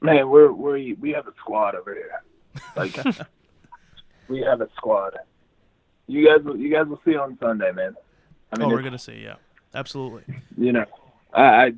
Man, 0.00 0.30
we're 0.30 0.52
we 0.52 0.94
we 0.94 1.10
have 1.10 1.26
a 1.26 1.34
squad 1.38 1.74
over 1.74 1.94
here. 1.94 2.22
Like 2.74 2.96
we 4.28 4.40
have 4.40 4.62
a 4.62 4.68
squad. 4.76 5.14
You 6.06 6.26
guys 6.26 6.44
will 6.44 6.56
you 6.56 6.72
guys 6.72 6.86
will 6.86 7.00
see 7.04 7.14
on 7.14 7.36
Sunday, 7.38 7.72
man. 7.72 7.94
I 8.52 8.58
mean, 8.58 8.70
oh, 8.70 8.74
we're 8.74 8.82
gonna 8.82 8.98
see, 8.98 9.22
yeah, 9.22 9.34
absolutely. 9.74 10.22
you 10.56 10.72
know, 10.72 10.86
I, 11.34 11.42
I 11.42 11.72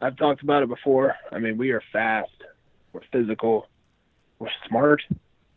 I've 0.00 0.16
talked 0.16 0.42
about 0.42 0.62
it 0.62 0.68
before. 0.68 1.14
I 1.32 1.38
mean, 1.38 1.56
we 1.56 1.70
are 1.70 1.82
fast, 1.92 2.30
we're 2.92 3.02
physical, 3.12 3.68
we're 4.38 4.48
smart. 4.68 5.02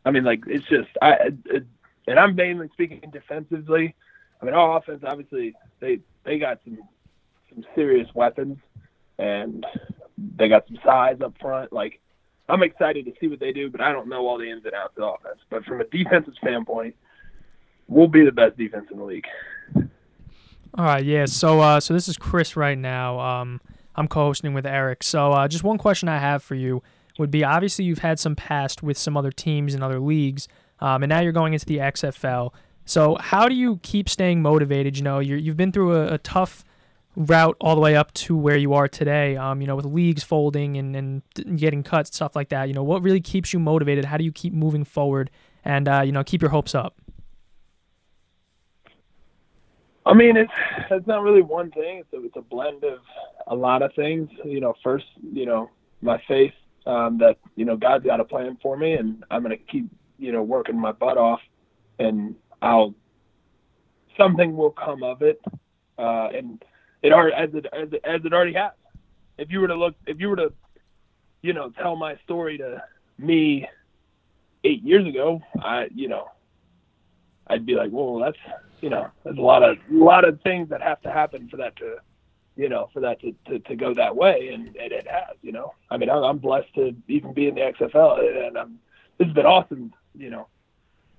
I 0.06 0.12
mean, 0.12 0.24
like 0.24 0.44
it's 0.48 0.68
just 0.68 0.90
I, 1.02 1.32
it, 1.46 1.66
and 2.08 2.20
I'm 2.20 2.36
mainly 2.36 2.70
speaking 2.74 3.02
defensively. 3.12 3.96
I 4.42 4.46
mean, 4.46 4.54
our 4.54 4.78
offense 4.78 5.04
obviously 5.06 5.56
they 5.80 6.00
they 6.24 6.40
got 6.40 6.60
some 6.64 6.78
some 7.50 7.66
serious 7.76 8.08
weapons, 8.14 8.58
and 9.18 9.66
they 10.38 10.48
got 10.48 10.68
some 10.68 10.80
size 10.84 11.18
up 11.22 11.34
front. 11.42 11.74
Like 11.74 12.00
I'm 12.50 12.64
excited 12.64 13.06
to 13.06 13.14
see 13.20 13.28
what 13.28 13.40
they 13.40 13.52
do, 13.52 13.70
but 13.70 13.82
I 13.82 13.92
don't 13.92 14.08
know 14.08 14.26
all 14.28 14.38
the 14.38 14.50
ins 14.50 14.66
and 14.66 14.74
outs 14.74 14.94
of 14.98 15.02
the 15.02 15.06
offense. 15.06 15.42
But 15.50 15.66
from 15.66 15.82
a 15.82 15.86
defensive 15.86 16.36
standpoint, 16.42 16.96
we'll 17.88 18.08
be 18.08 18.24
the 18.24 18.32
best 18.32 18.58
defense 18.58 18.88
in 18.92 18.98
the 18.98 19.04
league. 19.04 19.28
All 19.76 20.86
right, 20.86 21.04
yeah. 21.04 21.26
So, 21.26 21.60
uh, 21.60 21.80
so 21.80 21.94
this 21.94 22.08
is 22.08 22.18
Chris 22.18 22.56
right 22.56 22.78
now. 22.78 23.20
Um, 23.20 23.62
I'm 23.98 24.08
co-hosting 24.08 24.54
with 24.54 24.66
Eric. 24.66 25.04
So, 25.04 25.32
uh, 25.32 25.48
just 25.48 25.64
one 25.64 25.78
question 25.78 26.08
I 26.08 26.20
have 26.20 26.44
for 26.44 26.56
you 26.56 26.84
would 27.18 27.32
be: 27.32 27.44
obviously, 27.44 27.86
you've 27.86 28.00
had 28.00 28.20
some 28.20 28.36
past 28.36 28.84
with 28.84 28.98
some 28.98 29.18
other 29.18 29.32
teams 29.32 29.74
and 29.74 29.84
other 29.84 30.00
leagues, 30.00 30.48
um, 30.80 31.04
and 31.04 31.10
now 31.10 31.20
you're 31.20 31.32
going 31.32 31.54
into 31.54 31.66
the 31.66 31.78
XFL. 31.78 32.54
So, 32.86 33.16
how 33.20 33.50
do 33.50 33.56
you 33.56 33.80
keep 33.84 34.08
staying 34.08 34.42
motivated? 34.42 34.98
You 34.98 35.04
know, 35.04 35.20
you're, 35.20 35.38
you've 35.38 35.58
been 35.58 35.72
through 35.72 35.96
a, 35.96 36.14
a 36.14 36.18
tough 36.20 36.64
route 37.18 37.58
all 37.60 37.74
the 37.74 37.82
way 37.82 37.96
up 37.96 38.14
to 38.14 38.38
where 38.38 38.56
you 38.56 38.74
are 38.74 38.88
today. 38.88 39.36
Um, 39.36 39.60
you 39.60 39.68
know, 39.68 39.76
with 39.76 39.86
leagues 39.86 40.24
folding 40.24 40.78
and 40.78 40.96
and 40.96 41.22
getting 41.58 41.84
cut, 41.84 42.08
stuff 42.08 42.36
like 42.36 42.50
that. 42.50 42.68
You 42.68 42.74
know, 42.74 42.84
what 42.84 43.02
really 43.02 43.22
keeps 43.22 43.52
you 43.52 43.60
motivated? 43.60 44.06
How 44.06 44.18
do 44.18 44.24
you 44.24 44.32
keep 44.32 44.54
moving 44.54 44.84
forward 44.84 45.32
and 45.66 45.88
uh, 45.88 46.02
you 46.02 46.12
know 46.12 46.24
keep 46.24 46.42
your 46.42 46.52
hopes 46.52 46.76
up? 46.76 46.96
I 50.08 50.14
mean, 50.14 50.38
it's 50.38 50.52
it's 50.90 51.06
not 51.06 51.22
really 51.22 51.42
one 51.42 51.70
thing. 51.72 52.00
It's 52.00 52.14
a, 52.14 52.26
it's 52.26 52.38
a 52.38 52.42
blend 52.42 52.84
of 52.86 53.00
a 53.48 53.56
lot 53.56 53.82
of 53.82 53.94
things. 53.94 54.30
You 54.46 54.62
know, 54.62 54.74
first, 54.82 55.06
you 55.34 55.46
know, 55.46 55.70
my 56.02 56.22
faith 56.28 56.54
um, 56.86 57.18
that 57.18 57.38
you 57.56 57.66
know 57.66 57.76
God's 57.76 58.06
got 58.06 58.22
a 58.22 58.24
plan 58.24 58.58
for 58.62 58.78
me, 58.78 58.94
and 58.94 59.26
I'm 59.30 59.42
gonna 59.42 59.58
keep 59.58 59.90
you 60.18 60.32
know 60.32 60.42
working 60.42 60.80
my 60.80 60.94
butt 60.94 61.18
off, 61.18 61.42
and 62.00 62.36
I'll 62.62 62.96
something 64.18 64.56
will 64.56 64.72
come 64.72 65.04
of 65.04 65.22
it, 65.22 65.42
uh, 65.98 66.30
and 66.34 66.64
it 67.04 67.12
already 67.12 67.36
as 67.36 67.50
it, 67.54 67.66
as 67.74 67.90
it 67.92 68.02
as 68.06 68.22
it 68.24 68.32
already 68.32 68.54
has. 68.54 68.72
If 69.38 69.52
you 69.52 69.60
were 69.60 69.68
to 69.68 69.76
look, 69.76 69.96
if 70.06 70.22
you 70.22 70.30
were 70.30 70.38
to, 70.38 70.54
you 71.42 71.52
know, 71.52 71.70
tell 71.82 71.98
my 71.98 72.16
story 72.24 72.58
to 72.60 72.82
me 73.18 73.68
eight 74.64 74.84
years 74.84 75.06
ago, 75.06 75.42
I 75.62 75.90
you 75.94 76.08
know, 76.08 76.30
I'd 77.48 77.66
be 77.66 77.76
like, 77.76 77.90
well, 77.92 78.20
that's 78.20 78.38
you 78.82 78.90
know, 78.90 79.08
there's 79.24 79.38
a 79.38 79.42
lot 79.42 79.64
of 79.64 79.78
lot 79.90 80.28
of 80.28 80.42
things 80.42 80.70
that 80.70 80.82
have 80.82 81.02
to 81.02 81.12
happen 81.12 81.48
for 81.50 81.58
that 81.58 81.76
to, 81.78 81.96
you 82.56 82.70
know, 82.70 82.90
for 82.94 83.00
that 83.00 83.20
to, 83.22 83.34
to, 83.48 83.60
to 83.60 83.76
go 83.76 83.94
that 83.94 84.16
way, 84.16 84.50
and, 84.54 84.68
and 84.76 84.92
it 84.92 85.08
has. 85.08 85.36
You 85.42 85.52
know, 85.52 85.74
I 85.90 85.98
mean, 85.98 86.10
I'm 86.10 86.38
blessed 86.38 86.74
to 86.76 86.96
even 87.08 87.34
be 87.34 87.48
in 87.48 87.56
the 87.56 87.62
XFL, 87.62 88.48
and 88.48 88.58
I'm, 88.58 88.80
this 89.18 89.28
has 89.28 89.36
been 89.36 89.46
awesome. 89.46 89.94
You 90.16 90.30
know, 90.30 90.48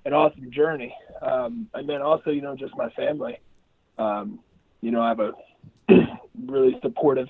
an 0.05 0.13
awesome 0.13 0.51
journey. 0.51 0.95
Um, 1.21 1.67
and 1.73 1.87
then 1.87 2.01
also, 2.01 2.31
you 2.31 2.41
know, 2.41 2.55
just 2.55 2.75
my 2.75 2.89
family. 2.91 3.39
Um, 3.97 4.39
you 4.81 4.91
know, 4.91 5.01
I 5.01 5.09
have 5.09 5.19
a 5.19 5.33
really 6.45 6.77
supportive 6.81 7.27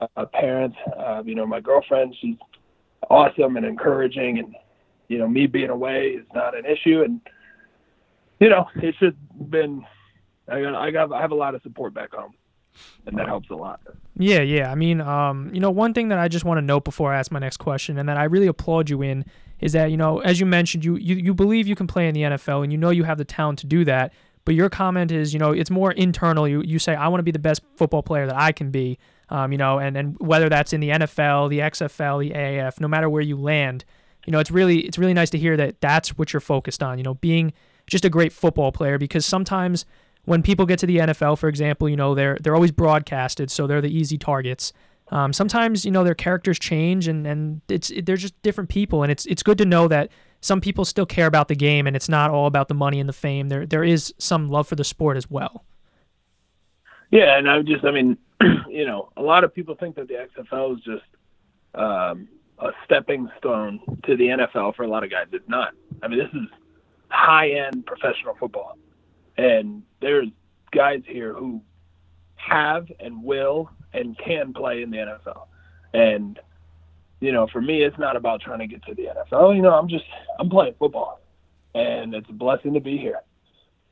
uh, 0.00 0.26
parents. 0.26 0.76
Uh, 0.96 1.22
you 1.24 1.34
know, 1.34 1.46
my 1.46 1.60
girlfriend, 1.60 2.14
she's 2.20 2.36
awesome 3.10 3.56
and 3.56 3.64
encouraging, 3.64 4.38
and 4.38 4.54
you 5.08 5.18
know, 5.18 5.28
me 5.28 5.46
being 5.46 5.70
away 5.70 6.08
is 6.08 6.26
not 6.34 6.56
an 6.56 6.64
issue, 6.64 7.02
and 7.02 7.20
you 8.40 8.48
know, 8.48 8.66
it's 8.76 8.98
just 8.98 9.16
been 9.50 9.84
I 10.48 10.62
got 10.62 10.74
I 10.74 10.90
got 10.90 11.12
I 11.12 11.20
have 11.20 11.32
a 11.32 11.36
lot 11.36 11.54
of 11.54 11.62
support 11.62 11.94
back 11.94 12.12
home, 12.12 12.34
and 13.06 13.18
that 13.18 13.26
helps 13.26 13.50
a 13.50 13.54
lot. 13.54 13.80
Yeah, 14.16 14.40
yeah. 14.40 14.70
I 14.70 14.74
mean, 14.74 15.00
um, 15.00 15.50
you 15.52 15.60
know, 15.60 15.70
one 15.70 15.94
thing 15.94 16.08
that 16.08 16.18
I 16.18 16.28
just 16.28 16.44
want 16.44 16.58
to 16.58 16.62
note 16.62 16.84
before 16.84 17.12
I 17.12 17.18
ask 17.18 17.30
my 17.30 17.38
next 17.38 17.58
question, 17.58 17.98
and 17.98 18.08
that 18.08 18.16
I 18.16 18.24
really 18.24 18.46
applaud 18.46 18.90
you 18.90 19.02
in, 19.02 19.24
is 19.60 19.72
that 19.72 19.90
you 19.90 19.96
know, 19.96 20.20
as 20.20 20.40
you 20.40 20.46
mentioned, 20.46 20.84
you 20.84 20.96
you, 20.96 21.16
you 21.16 21.34
believe 21.34 21.66
you 21.66 21.76
can 21.76 21.86
play 21.86 22.08
in 22.08 22.14
the 22.14 22.22
NFL, 22.22 22.62
and 22.62 22.72
you 22.72 22.78
know 22.78 22.90
you 22.90 23.04
have 23.04 23.18
the 23.18 23.24
talent 23.24 23.58
to 23.60 23.66
do 23.66 23.84
that. 23.84 24.12
But 24.44 24.54
your 24.54 24.70
comment 24.70 25.12
is, 25.12 25.34
you 25.34 25.38
know, 25.38 25.52
it's 25.52 25.70
more 25.70 25.92
internal. 25.92 26.48
You 26.48 26.62
you 26.62 26.78
say, 26.78 26.94
I 26.94 27.08
want 27.08 27.18
to 27.18 27.24
be 27.24 27.32
the 27.32 27.38
best 27.38 27.60
football 27.76 28.02
player 28.02 28.26
that 28.26 28.36
I 28.36 28.52
can 28.52 28.70
be. 28.70 28.98
Um, 29.28 29.52
you 29.52 29.58
know, 29.58 29.78
and 29.78 29.94
and 29.96 30.16
whether 30.20 30.48
that's 30.48 30.72
in 30.72 30.80
the 30.80 30.88
NFL, 30.88 31.50
the 31.50 31.58
XFL, 31.58 32.20
the 32.20 32.30
AAF, 32.30 32.80
no 32.80 32.88
matter 32.88 33.10
where 33.10 33.20
you 33.20 33.36
land, 33.36 33.84
you 34.24 34.32
know, 34.32 34.38
it's 34.38 34.50
really 34.50 34.78
it's 34.80 34.96
really 34.96 35.12
nice 35.12 35.28
to 35.30 35.38
hear 35.38 35.56
that 35.58 35.82
that's 35.82 36.16
what 36.16 36.32
you're 36.32 36.40
focused 36.40 36.82
on. 36.82 36.96
You 36.96 37.04
know, 37.04 37.14
being 37.14 37.52
just 37.88 38.04
a 38.04 38.10
great 38.10 38.32
football 38.32 38.72
player 38.72 38.98
because 38.98 39.26
sometimes 39.26 39.84
when 40.24 40.42
people 40.42 40.66
get 40.66 40.78
to 40.80 40.86
the 40.86 40.98
NFL, 40.98 41.38
for 41.38 41.48
example, 41.48 41.88
you 41.88 41.96
know 41.96 42.14
they're 42.14 42.38
they're 42.40 42.54
always 42.54 42.72
broadcasted, 42.72 43.50
so 43.50 43.66
they're 43.66 43.80
the 43.80 43.94
easy 43.94 44.18
targets. 44.18 44.72
Um, 45.10 45.32
sometimes 45.32 45.84
you 45.84 45.90
know 45.90 46.04
their 46.04 46.14
characters 46.14 46.58
change 46.58 47.08
and 47.08 47.26
and 47.26 47.62
it's 47.68 47.90
it, 47.90 48.06
they're 48.06 48.16
just 48.16 48.40
different 48.42 48.68
people, 48.68 49.02
and 49.02 49.10
it's 49.10 49.24
it's 49.26 49.42
good 49.42 49.58
to 49.58 49.64
know 49.64 49.88
that 49.88 50.10
some 50.40 50.60
people 50.60 50.84
still 50.84 51.06
care 51.06 51.26
about 51.26 51.48
the 51.48 51.56
game 51.56 51.86
and 51.86 51.96
it's 51.96 52.08
not 52.08 52.30
all 52.30 52.46
about 52.46 52.68
the 52.68 52.74
money 52.74 53.00
and 53.00 53.08
the 53.08 53.14
fame. 53.14 53.48
There 53.48 53.66
there 53.66 53.84
is 53.84 54.14
some 54.18 54.48
love 54.48 54.68
for 54.68 54.76
the 54.76 54.84
sport 54.84 55.16
as 55.16 55.30
well. 55.30 55.64
Yeah, 57.10 57.38
and 57.38 57.48
I 57.48 57.62
just 57.62 57.84
I 57.84 57.90
mean, 57.90 58.18
you 58.68 58.86
know, 58.86 59.10
a 59.16 59.22
lot 59.22 59.44
of 59.44 59.54
people 59.54 59.74
think 59.74 59.96
that 59.96 60.08
the 60.08 60.28
XFL 60.36 60.76
is 60.76 60.84
just 60.84 61.04
um, 61.74 62.28
a 62.58 62.70
stepping 62.84 63.30
stone 63.38 63.80
to 64.04 64.16
the 64.16 64.24
NFL. 64.24 64.76
For 64.76 64.82
a 64.82 64.88
lot 64.88 65.04
of 65.04 65.10
guys, 65.10 65.26
it's 65.32 65.48
not. 65.48 65.72
I 66.02 66.08
mean, 66.08 66.18
this 66.18 66.28
is 66.34 66.48
high 67.10 67.50
end 67.50 67.86
professional 67.86 68.34
football. 68.38 68.78
And 69.36 69.82
there's 70.00 70.28
guys 70.72 71.02
here 71.06 71.32
who 71.32 71.62
have 72.36 72.90
and 73.00 73.22
will 73.22 73.70
and 73.92 74.16
can 74.18 74.52
play 74.52 74.82
in 74.82 74.90
the 74.90 74.98
NFL. 74.98 75.46
And, 75.94 76.38
you 77.20 77.32
know, 77.32 77.46
for 77.52 77.60
me, 77.60 77.82
it's 77.82 77.98
not 77.98 78.16
about 78.16 78.40
trying 78.40 78.58
to 78.60 78.66
get 78.66 78.84
to 78.84 78.94
the 78.94 79.04
NFL. 79.06 79.56
You 79.56 79.62
know, 79.62 79.72
I'm 79.72 79.88
just, 79.88 80.04
I'm 80.38 80.50
playing 80.50 80.74
football. 80.78 81.20
And 81.74 82.14
it's 82.14 82.28
a 82.28 82.32
blessing 82.32 82.74
to 82.74 82.80
be 82.80 82.98
here. 82.98 83.20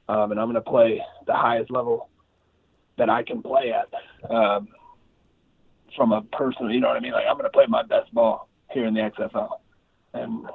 Um, 0.08 0.30
and 0.30 0.40
I'm 0.40 0.46
going 0.46 0.54
to 0.54 0.60
play 0.60 1.02
the 1.26 1.34
highest 1.34 1.70
level 1.70 2.08
that 2.98 3.10
I 3.10 3.22
can 3.22 3.42
play 3.42 3.72
at 3.72 4.30
um, 4.30 4.68
from 5.96 6.12
a 6.12 6.22
personal, 6.22 6.70
you 6.70 6.80
know 6.80 6.88
what 6.88 6.96
I 6.96 7.00
mean? 7.00 7.12
Like, 7.12 7.24
I'm 7.28 7.36
going 7.36 7.44
to 7.44 7.50
play 7.50 7.66
my 7.68 7.82
best 7.82 8.12
ball 8.14 8.48
here 8.70 8.86
in 8.86 8.94
the 8.94 9.00
XFL. 9.00 9.48
And 10.14 10.46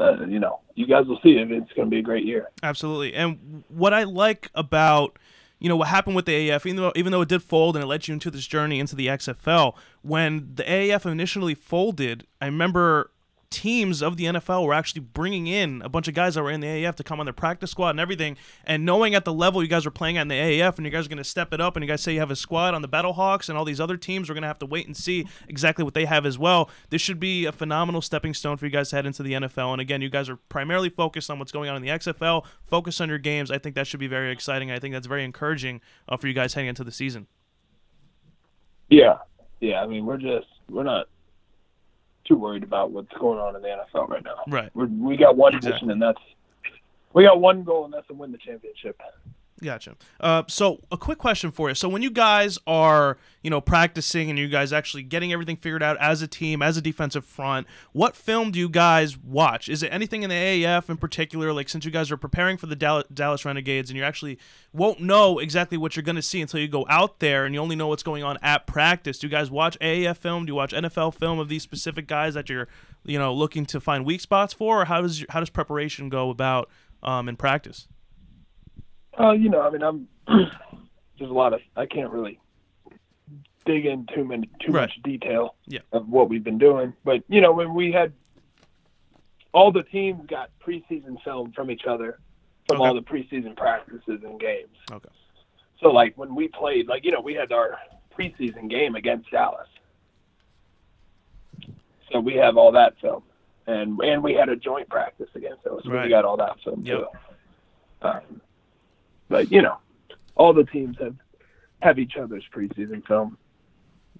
uh, 0.00 0.24
you 0.26 0.38
know, 0.38 0.60
you 0.74 0.86
guys 0.86 1.06
will 1.06 1.20
see 1.22 1.36
it. 1.36 1.50
It's 1.50 1.72
going 1.72 1.86
to 1.86 1.90
be 1.90 1.98
a 1.98 2.02
great 2.02 2.24
year. 2.24 2.48
Absolutely. 2.62 3.14
And 3.14 3.64
what 3.68 3.92
I 3.92 4.04
like 4.04 4.50
about 4.54 5.18
you 5.58 5.68
know 5.68 5.76
what 5.76 5.88
happened 5.88 6.16
with 6.16 6.24
the 6.24 6.48
AAF, 6.48 6.64
even 6.64 6.76
though 6.76 6.92
even 6.96 7.12
though 7.12 7.20
it 7.20 7.28
did 7.28 7.42
fold 7.42 7.76
and 7.76 7.84
it 7.84 7.86
led 7.86 8.08
you 8.08 8.14
into 8.14 8.30
this 8.30 8.46
journey 8.46 8.80
into 8.80 8.96
the 8.96 9.08
XFL. 9.08 9.74
When 10.02 10.52
the 10.54 10.62
AAF 10.62 11.04
initially 11.04 11.54
folded, 11.54 12.26
I 12.40 12.46
remember 12.46 13.10
teams 13.50 14.00
of 14.00 14.16
the 14.16 14.24
NFL 14.24 14.64
were 14.64 14.72
actually 14.72 15.00
bringing 15.00 15.48
in 15.48 15.82
a 15.82 15.88
bunch 15.88 16.06
of 16.06 16.14
guys 16.14 16.34
that 16.34 16.42
were 16.42 16.50
in 16.50 16.60
the 16.60 16.68
AAF 16.68 16.94
to 16.94 17.04
come 17.04 17.18
on 17.18 17.26
their 17.26 17.32
practice 17.32 17.72
squad 17.72 17.90
and 17.90 18.00
everything. 18.00 18.36
And 18.64 18.86
knowing 18.86 19.14
at 19.14 19.24
the 19.24 19.32
level 19.32 19.60
you 19.62 19.68
guys 19.68 19.84
are 19.84 19.90
playing 19.90 20.16
at 20.18 20.22
in 20.22 20.28
the 20.28 20.36
AAF 20.36 20.76
and 20.76 20.86
you 20.86 20.92
guys 20.92 21.06
are 21.06 21.08
going 21.08 21.18
to 21.18 21.24
step 21.24 21.52
it 21.52 21.60
up 21.60 21.76
and 21.76 21.82
you 21.84 21.88
guys 21.88 22.00
say 22.00 22.14
you 22.14 22.20
have 22.20 22.30
a 22.30 22.36
squad 22.36 22.74
on 22.74 22.82
the 22.82 22.88
Battlehawks 22.88 23.48
and 23.48 23.58
all 23.58 23.64
these 23.64 23.80
other 23.80 23.96
teams, 23.96 24.28
we're 24.28 24.34
going 24.34 24.42
to 24.42 24.48
have 24.48 24.60
to 24.60 24.66
wait 24.66 24.86
and 24.86 24.96
see 24.96 25.26
exactly 25.48 25.84
what 25.84 25.94
they 25.94 26.04
have 26.04 26.24
as 26.24 26.38
well. 26.38 26.70
This 26.90 27.02
should 27.02 27.18
be 27.18 27.44
a 27.44 27.52
phenomenal 27.52 28.00
stepping 28.00 28.34
stone 28.34 28.56
for 28.56 28.66
you 28.66 28.70
guys 28.70 28.90
to 28.90 28.96
head 28.96 29.06
into 29.06 29.22
the 29.22 29.32
NFL. 29.32 29.72
And 29.72 29.80
again, 29.80 30.00
you 30.00 30.10
guys 30.10 30.28
are 30.28 30.36
primarily 30.36 30.88
focused 30.88 31.28
on 31.28 31.38
what's 31.40 31.52
going 31.52 31.68
on 31.68 31.76
in 31.76 31.82
the 31.82 31.88
XFL, 31.88 32.44
focus 32.66 33.00
on 33.00 33.08
your 33.08 33.18
games. 33.18 33.50
I 33.50 33.58
think 33.58 33.74
that 33.74 33.88
should 33.88 34.00
be 34.00 34.06
very 34.06 34.30
exciting. 34.30 34.70
I 34.70 34.78
think 34.78 34.94
that's 34.94 35.08
very 35.08 35.24
encouraging 35.24 35.80
uh, 36.08 36.16
for 36.16 36.28
you 36.28 36.34
guys 36.34 36.54
heading 36.54 36.68
into 36.68 36.84
the 36.84 36.92
season. 36.92 37.26
Yeah. 38.88 39.18
Yeah. 39.58 39.82
I 39.82 39.86
mean, 39.88 40.06
we're 40.06 40.18
just, 40.18 40.46
we're 40.68 40.84
not 40.84 41.08
too 42.30 42.36
worried 42.36 42.62
about 42.62 42.92
what's 42.92 43.12
going 43.18 43.38
on 43.38 43.56
in 43.56 43.62
the 43.62 43.68
NFL 43.68 44.08
right 44.08 44.24
now. 44.24 44.36
Right. 44.46 44.70
We're, 44.74 44.86
we 44.86 45.16
got 45.16 45.36
one 45.36 45.54
exactly. 45.54 45.88
mission, 45.88 45.90
and 45.90 46.00
that's 46.00 46.18
we 47.12 47.24
got 47.24 47.40
one 47.40 47.64
goal, 47.64 47.84
and 47.84 47.92
that's 47.92 48.06
to 48.06 48.14
win 48.14 48.30
the 48.30 48.38
championship. 48.38 49.00
Gotcha. 49.62 49.96
Uh, 50.18 50.44
so 50.48 50.80
a 50.90 50.96
quick 50.96 51.18
question 51.18 51.50
for 51.50 51.68
you. 51.68 51.74
So 51.74 51.88
when 51.88 52.00
you 52.00 52.10
guys 52.10 52.58
are, 52.66 53.18
you 53.42 53.50
know, 53.50 53.60
practicing 53.60 54.30
and 54.30 54.38
you 54.38 54.48
guys 54.48 54.72
actually 54.72 55.02
getting 55.02 55.32
everything 55.32 55.56
figured 55.56 55.82
out 55.82 55.98
as 55.98 56.22
a 56.22 56.26
team, 56.26 56.62
as 56.62 56.78
a 56.78 56.80
defensive 56.80 57.26
front, 57.26 57.66
what 57.92 58.16
film 58.16 58.52
do 58.52 58.58
you 58.58 58.70
guys 58.70 59.18
watch? 59.18 59.68
Is 59.68 59.82
it 59.82 59.92
anything 59.92 60.22
in 60.22 60.30
the 60.30 60.36
AAF 60.36 60.88
in 60.88 60.96
particular? 60.96 61.52
Like 61.52 61.68
since 61.68 61.84
you 61.84 61.90
guys 61.90 62.10
are 62.10 62.16
preparing 62.16 62.56
for 62.56 62.66
the 62.66 63.04
Dallas 63.12 63.44
Renegades 63.44 63.90
and 63.90 63.98
you 63.98 64.04
actually 64.04 64.38
won't 64.72 65.00
know 65.00 65.38
exactly 65.38 65.76
what 65.76 65.94
you're 65.94 66.02
going 66.02 66.16
to 66.16 66.22
see 66.22 66.40
until 66.40 66.60
you 66.60 66.68
go 66.68 66.86
out 66.88 67.20
there 67.20 67.44
and 67.44 67.54
you 67.54 67.60
only 67.60 67.76
know 67.76 67.88
what's 67.88 68.02
going 68.02 68.22
on 68.22 68.38
at 68.40 68.66
practice. 68.66 69.18
Do 69.18 69.26
you 69.26 69.30
guys 69.30 69.50
watch 69.50 69.78
AAF 69.80 70.16
film? 70.16 70.46
Do 70.46 70.52
you 70.52 70.56
watch 70.56 70.72
NFL 70.72 71.14
film 71.14 71.38
of 71.38 71.50
these 71.50 71.62
specific 71.62 72.06
guys 72.06 72.32
that 72.32 72.48
you're, 72.48 72.68
you 73.04 73.18
know, 73.18 73.34
looking 73.34 73.66
to 73.66 73.80
find 73.80 74.06
weak 74.06 74.22
spots 74.22 74.54
for? 74.54 74.82
Or 74.82 74.84
how 74.86 75.02
does 75.02 75.24
how 75.28 75.40
does 75.40 75.50
preparation 75.50 76.08
go 76.08 76.30
about 76.30 76.70
um, 77.02 77.28
in 77.28 77.36
practice? 77.36 77.88
Uh, 79.18 79.32
you 79.32 79.48
know, 79.48 79.60
I 79.60 79.70
mean, 79.70 79.82
I'm 79.82 80.08
there's 81.18 81.30
a 81.30 81.34
lot 81.34 81.52
of 81.52 81.60
I 81.76 81.86
can't 81.86 82.10
really 82.10 82.38
dig 83.66 83.86
in 83.86 84.06
too 84.14 84.24
many 84.24 84.48
too 84.60 84.72
right. 84.72 84.82
much 84.82 85.00
detail 85.02 85.54
yeah. 85.66 85.80
of 85.92 86.08
what 86.08 86.28
we've 86.28 86.44
been 86.44 86.58
doing, 86.58 86.92
but 87.04 87.22
you 87.28 87.40
know, 87.40 87.52
when 87.52 87.74
we 87.74 87.92
had 87.92 88.12
all 89.52 89.72
the 89.72 89.82
teams 89.82 90.24
got 90.26 90.50
preseason 90.64 91.22
film 91.22 91.52
from 91.52 91.70
each 91.70 91.84
other 91.86 92.20
from 92.68 92.80
okay. 92.80 92.88
all 92.88 92.94
the 92.94 93.02
preseason 93.02 93.56
practices 93.56 94.20
and 94.22 94.38
games. 94.38 94.76
Okay. 94.90 95.08
So 95.80 95.90
like 95.90 96.16
when 96.16 96.34
we 96.34 96.48
played, 96.48 96.88
like 96.88 97.04
you 97.04 97.10
know, 97.10 97.20
we 97.20 97.34
had 97.34 97.52
our 97.52 97.78
preseason 98.16 98.68
game 98.70 98.94
against 98.94 99.30
Dallas, 99.30 99.68
so 102.12 102.20
we 102.20 102.34
have 102.34 102.56
all 102.56 102.72
that 102.72 102.94
film, 103.00 103.22
and 103.66 103.98
and 104.00 104.22
we 104.22 104.34
had 104.34 104.48
a 104.48 104.56
joint 104.56 104.88
practice 104.88 105.28
against 105.34 105.64
them, 105.64 105.78
so 105.82 105.90
right. 105.90 106.04
we 106.04 106.10
got 106.10 106.24
all 106.24 106.36
that 106.36 106.56
film 106.62 106.82
yep. 106.84 106.98
too. 106.98 107.06
Um, 108.02 108.40
but 109.30 109.50
you 109.50 109.62
know, 109.62 109.78
all 110.34 110.52
the 110.52 110.64
teams 110.64 110.98
have 110.98 111.16
have 111.80 111.98
each 111.98 112.16
other's 112.18 112.44
preseason 112.54 113.06
film. 113.06 113.38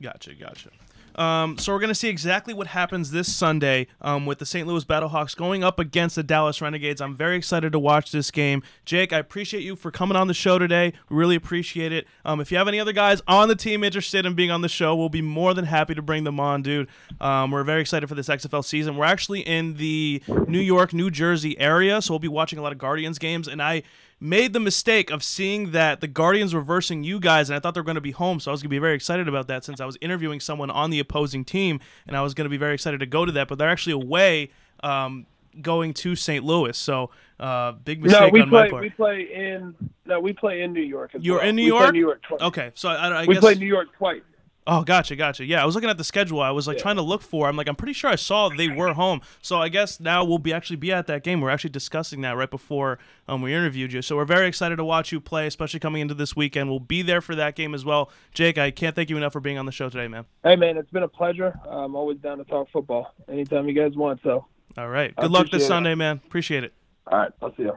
Gotcha, 0.01 0.35
gotcha. 0.35 0.71
Um, 1.17 1.59
so 1.59 1.73
we're 1.73 1.81
going 1.81 1.89
to 1.89 1.95
see 1.95 2.09
exactly 2.09 2.55
what 2.55 2.69
happens 2.69 3.11
this 3.11 3.35
Sunday 3.35 3.89
um, 4.01 4.27
with 4.27 4.39
the 4.39 4.47
St. 4.47 4.67
Louis 4.67 4.85
Battlehawks 4.85 5.37
going 5.37 5.65
up 5.65 5.79
against 5.79 6.17
the 6.17 6.23
Dallas 6.23 6.63
Renegades. 6.63 7.01
I'm 7.01 7.17
very 7.17 7.37
excited 7.37 7.73
to 7.73 7.79
watch 7.79 8.13
this 8.13 8.31
game. 8.31 8.63
Jake, 8.85 9.13
I 9.13 9.19
appreciate 9.19 9.63
you 9.63 9.77
for 9.77 9.91
coming 9.91 10.17
on 10.17 10.29
the 10.29 10.35
show 10.35 10.59
today. 10.59 10.93
Really 11.11 11.35
appreciate 11.35 11.93
it. 11.93 12.07
Um, 12.25 12.41
if 12.41 12.51
you 12.51 12.59
have 12.59 12.69
any 12.69 12.81
other 12.81 12.93
guys 12.93 13.21
on 13.27 13.49
the 13.49 13.57
team 13.57 13.83
interested 13.85 14.25
in 14.25 14.35
being 14.35 14.51
on 14.51 14.63
the 14.63 14.69
show, 14.69 14.95
we'll 14.95 15.09
be 15.09 15.21
more 15.21 15.53
than 15.53 15.65
happy 15.65 15.95
to 15.95 16.03
bring 16.03 16.25
them 16.25 16.39
on, 16.39 16.63
dude. 16.63 16.89
Um, 17.21 17.51
we're 17.51 17.65
very 17.65 17.81
excited 17.81 18.09
for 18.09 18.15
this 18.15 18.29
XFL 18.29 18.65
season. 18.65 18.97
We're 18.97 19.07
actually 19.07 19.41
in 19.41 19.75
the 19.75 20.23
New 20.47 20.61
York, 20.61 20.93
New 20.93 21.11
Jersey 21.11 21.59
area, 21.59 22.01
so 22.01 22.15
we'll 22.15 22.21
be 22.21 22.29
watching 22.29 22.59
a 22.59 22.63
lot 22.63 22.73
of 22.73 22.79
Guardians 22.79 23.19
games, 23.19 23.49
and 23.49 23.61
I 23.61 23.83
made 24.21 24.53
the 24.53 24.61
mistake 24.61 25.11
of 25.11 25.25
seeing 25.25 25.73
that 25.73 26.01
the 26.03 26.07
Guardians 26.07 26.53
were 26.53 26.61
versing 26.61 27.03
you 27.03 27.19
guys, 27.19 27.49
and 27.49 27.57
I 27.57 27.61
thought 27.61 27.75
they 27.75 27.81
were 27.81 27.85
going 27.85 27.95
to 27.95 28.03
be 28.03 28.11
home, 28.11 28.39
so 28.39 28.51
I 28.51 28.53
was 28.53 28.61
going 28.61 28.69
to 28.69 28.75
be 28.75 28.79
very 28.79 28.95
excited 28.95 29.27
about 29.29 29.49
that 29.49 29.65
since 29.65 29.81
I 29.81 29.87
was 29.87 29.97
interviewing 30.01 30.41
someone 30.41 30.71
on 30.71 30.91
the 30.91 31.01
opposing 31.01 31.45
team, 31.45 31.81
and 32.07 32.17
I 32.17 32.23
was 32.23 32.35
going 32.35 32.45
to 32.45 32.51
be 32.51 32.59
very 32.59 32.75
excited 32.75 33.01
to 33.01 33.07
go 33.07 33.25
to 33.25 33.33
that. 33.33 33.49
But 33.49 33.59
they're 33.59 33.71
actually 33.71 33.95
away, 33.95 34.51
um, 34.83 35.27
going 35.63 35.95
to 35.95 36.15
St. 36.15 36.45
Louis, 36.45 36.77
so 36.77 37.11
uh, 37.41 37.73
big 37.73 38.03
mistake 38.03 38.21
no, 38.21 38.29
we 38.29 38.43
on 38.43 38.51
play. 38.51 38.63
my 38.65 38.71
part. 38.71 38.83
We 38.83 38.91
play 38.91 39.23
in. 39.33 39.75
No, 40.05 40.21
we 40.21 40.33
play 40.33 40.63
in 40.63 40.73
New 40.73 40.83
York. 40.83 41.13
You're 41.19 41.39
well. 41.39 41.49
in 41.49 41.57
New 41.57 41.63
we 41.63 41.69
York? 41.69 41.93
New 41.93 42.01
York 42.01 42.23
twice. 42.23 42.41
okay, 42.43 42.71
so 42.75 42.91
I, 42.91 43.23
I 43.23 43.27
we 43.27 43.35
guess 43.35 43.41
play 43.41 43.55
New 43.55 43.67
York 43.67 43.89
twice. 43.97 44.21
Oh, 44.67 44.85
gotcha, 44.85 45.17
gotcha. 45.17 45.45
Yeah, 45.45 45.63
I 45.63 45.67
was 45.67 45.75
looking 45.75 45.91
at 45.91 45.97
the 45.99 46.05
schedule. 46.05 46.41
I 46.41 46.51
was 46.51 46.67
like 46.69 46.77
Yeah. 46.77 46.83
trying 46.83 46.97
to 46.97 47.03
look 47.03 47.23
for. 47.23 47.49
I'm 47.49 47.57
like, 47.57 47.67
I'm 47.67 47.75
pretty 47.75 47.95
sure 47.95 48.11
I 48.11 48.15
saw 48.17 48.51
they 48.51 48.69
were 48.69 48.93
home. 48.93 49.21
So 49.43 49.59
I 49.59 49.69
guess 49.69 49.99
now 49.99 50.23
we'll 50.23 50.39
be 50.39 50.53
actually 50.53 50.77
be 50.77 50.93
at 50.93 51.07
that 51.07 51.25
game. 51.25 51.41
We're 51.41 51.51
actually 51.51 51.71
discussing 51.71 52.21
that 52.21 52.37
right 52.37 52.51
before 52.51 52.99
um, 53.27 53.41
we 53.43 53.55
interviewed 53.55 53.93
you. 53.93 54.03
So 54.03 54.17
we're 54.17 54.27
very 54.27 54.47
excited 54.47 54.77
to 54.77 54.85
watch 54.85 55.13
you 55.13 55.21
play, 55.21 55.47
especially 55.47 55.81
coming 55.81 56.03
into 56.03 56.15
this 56.15 56.37
weekend. 56.37 56.69
We'll 56.71 56.79
be 56.79 57.01
there 57.03 57.21
for 57.23 57.35
that 57.35 57.57
game 57.57 57.75
as 57.75 57.85
well. 57.85 58.11
Jake, 58.35 58.59
I 58.59 58.71
can't 58.71 58.95
thank 58.95 59.09
you 59.11 59.17
enough 59.17 59.33
for 59.33 59.41
being 59.41 59.59
on 59.59 59.67
the 59.67 59.73
show 59.73 59.89
today, 59.89 60.09
man. 60.09 60.27
Hey 60.45 60.57
man, 60.57 60.77
it's 60.77 60.91
been 60.91 61.03
a 61.05 61.09
pleasure. 61.09 61.59
I'm 61.69 61.97
always 61.97 62.19
down 62.19 62.39
to 62.39 62.45
talk 62.45 62.69
football 62.71 63.15
anytime 63.29 63.67
you 63.67 63.75
guys 63.75 63.97
want. 63.97 64.21
So, 64.23 64.47
All 64.77 64.89
right. 64.89 65.17
Good 65.17 65.31
luck 65.31 65.51
this 65.51 65.63
it. 65.65 65.67
Sunday, 65.67 65.95
man. 65.95 66.21
Appreciate 66.27 66.65
it. 66.65 66.75
all 67.11 67.19
right, 67.19 67.33
I'll 67.43 67.57
see 67.57 67.63
you. 67.65 67.77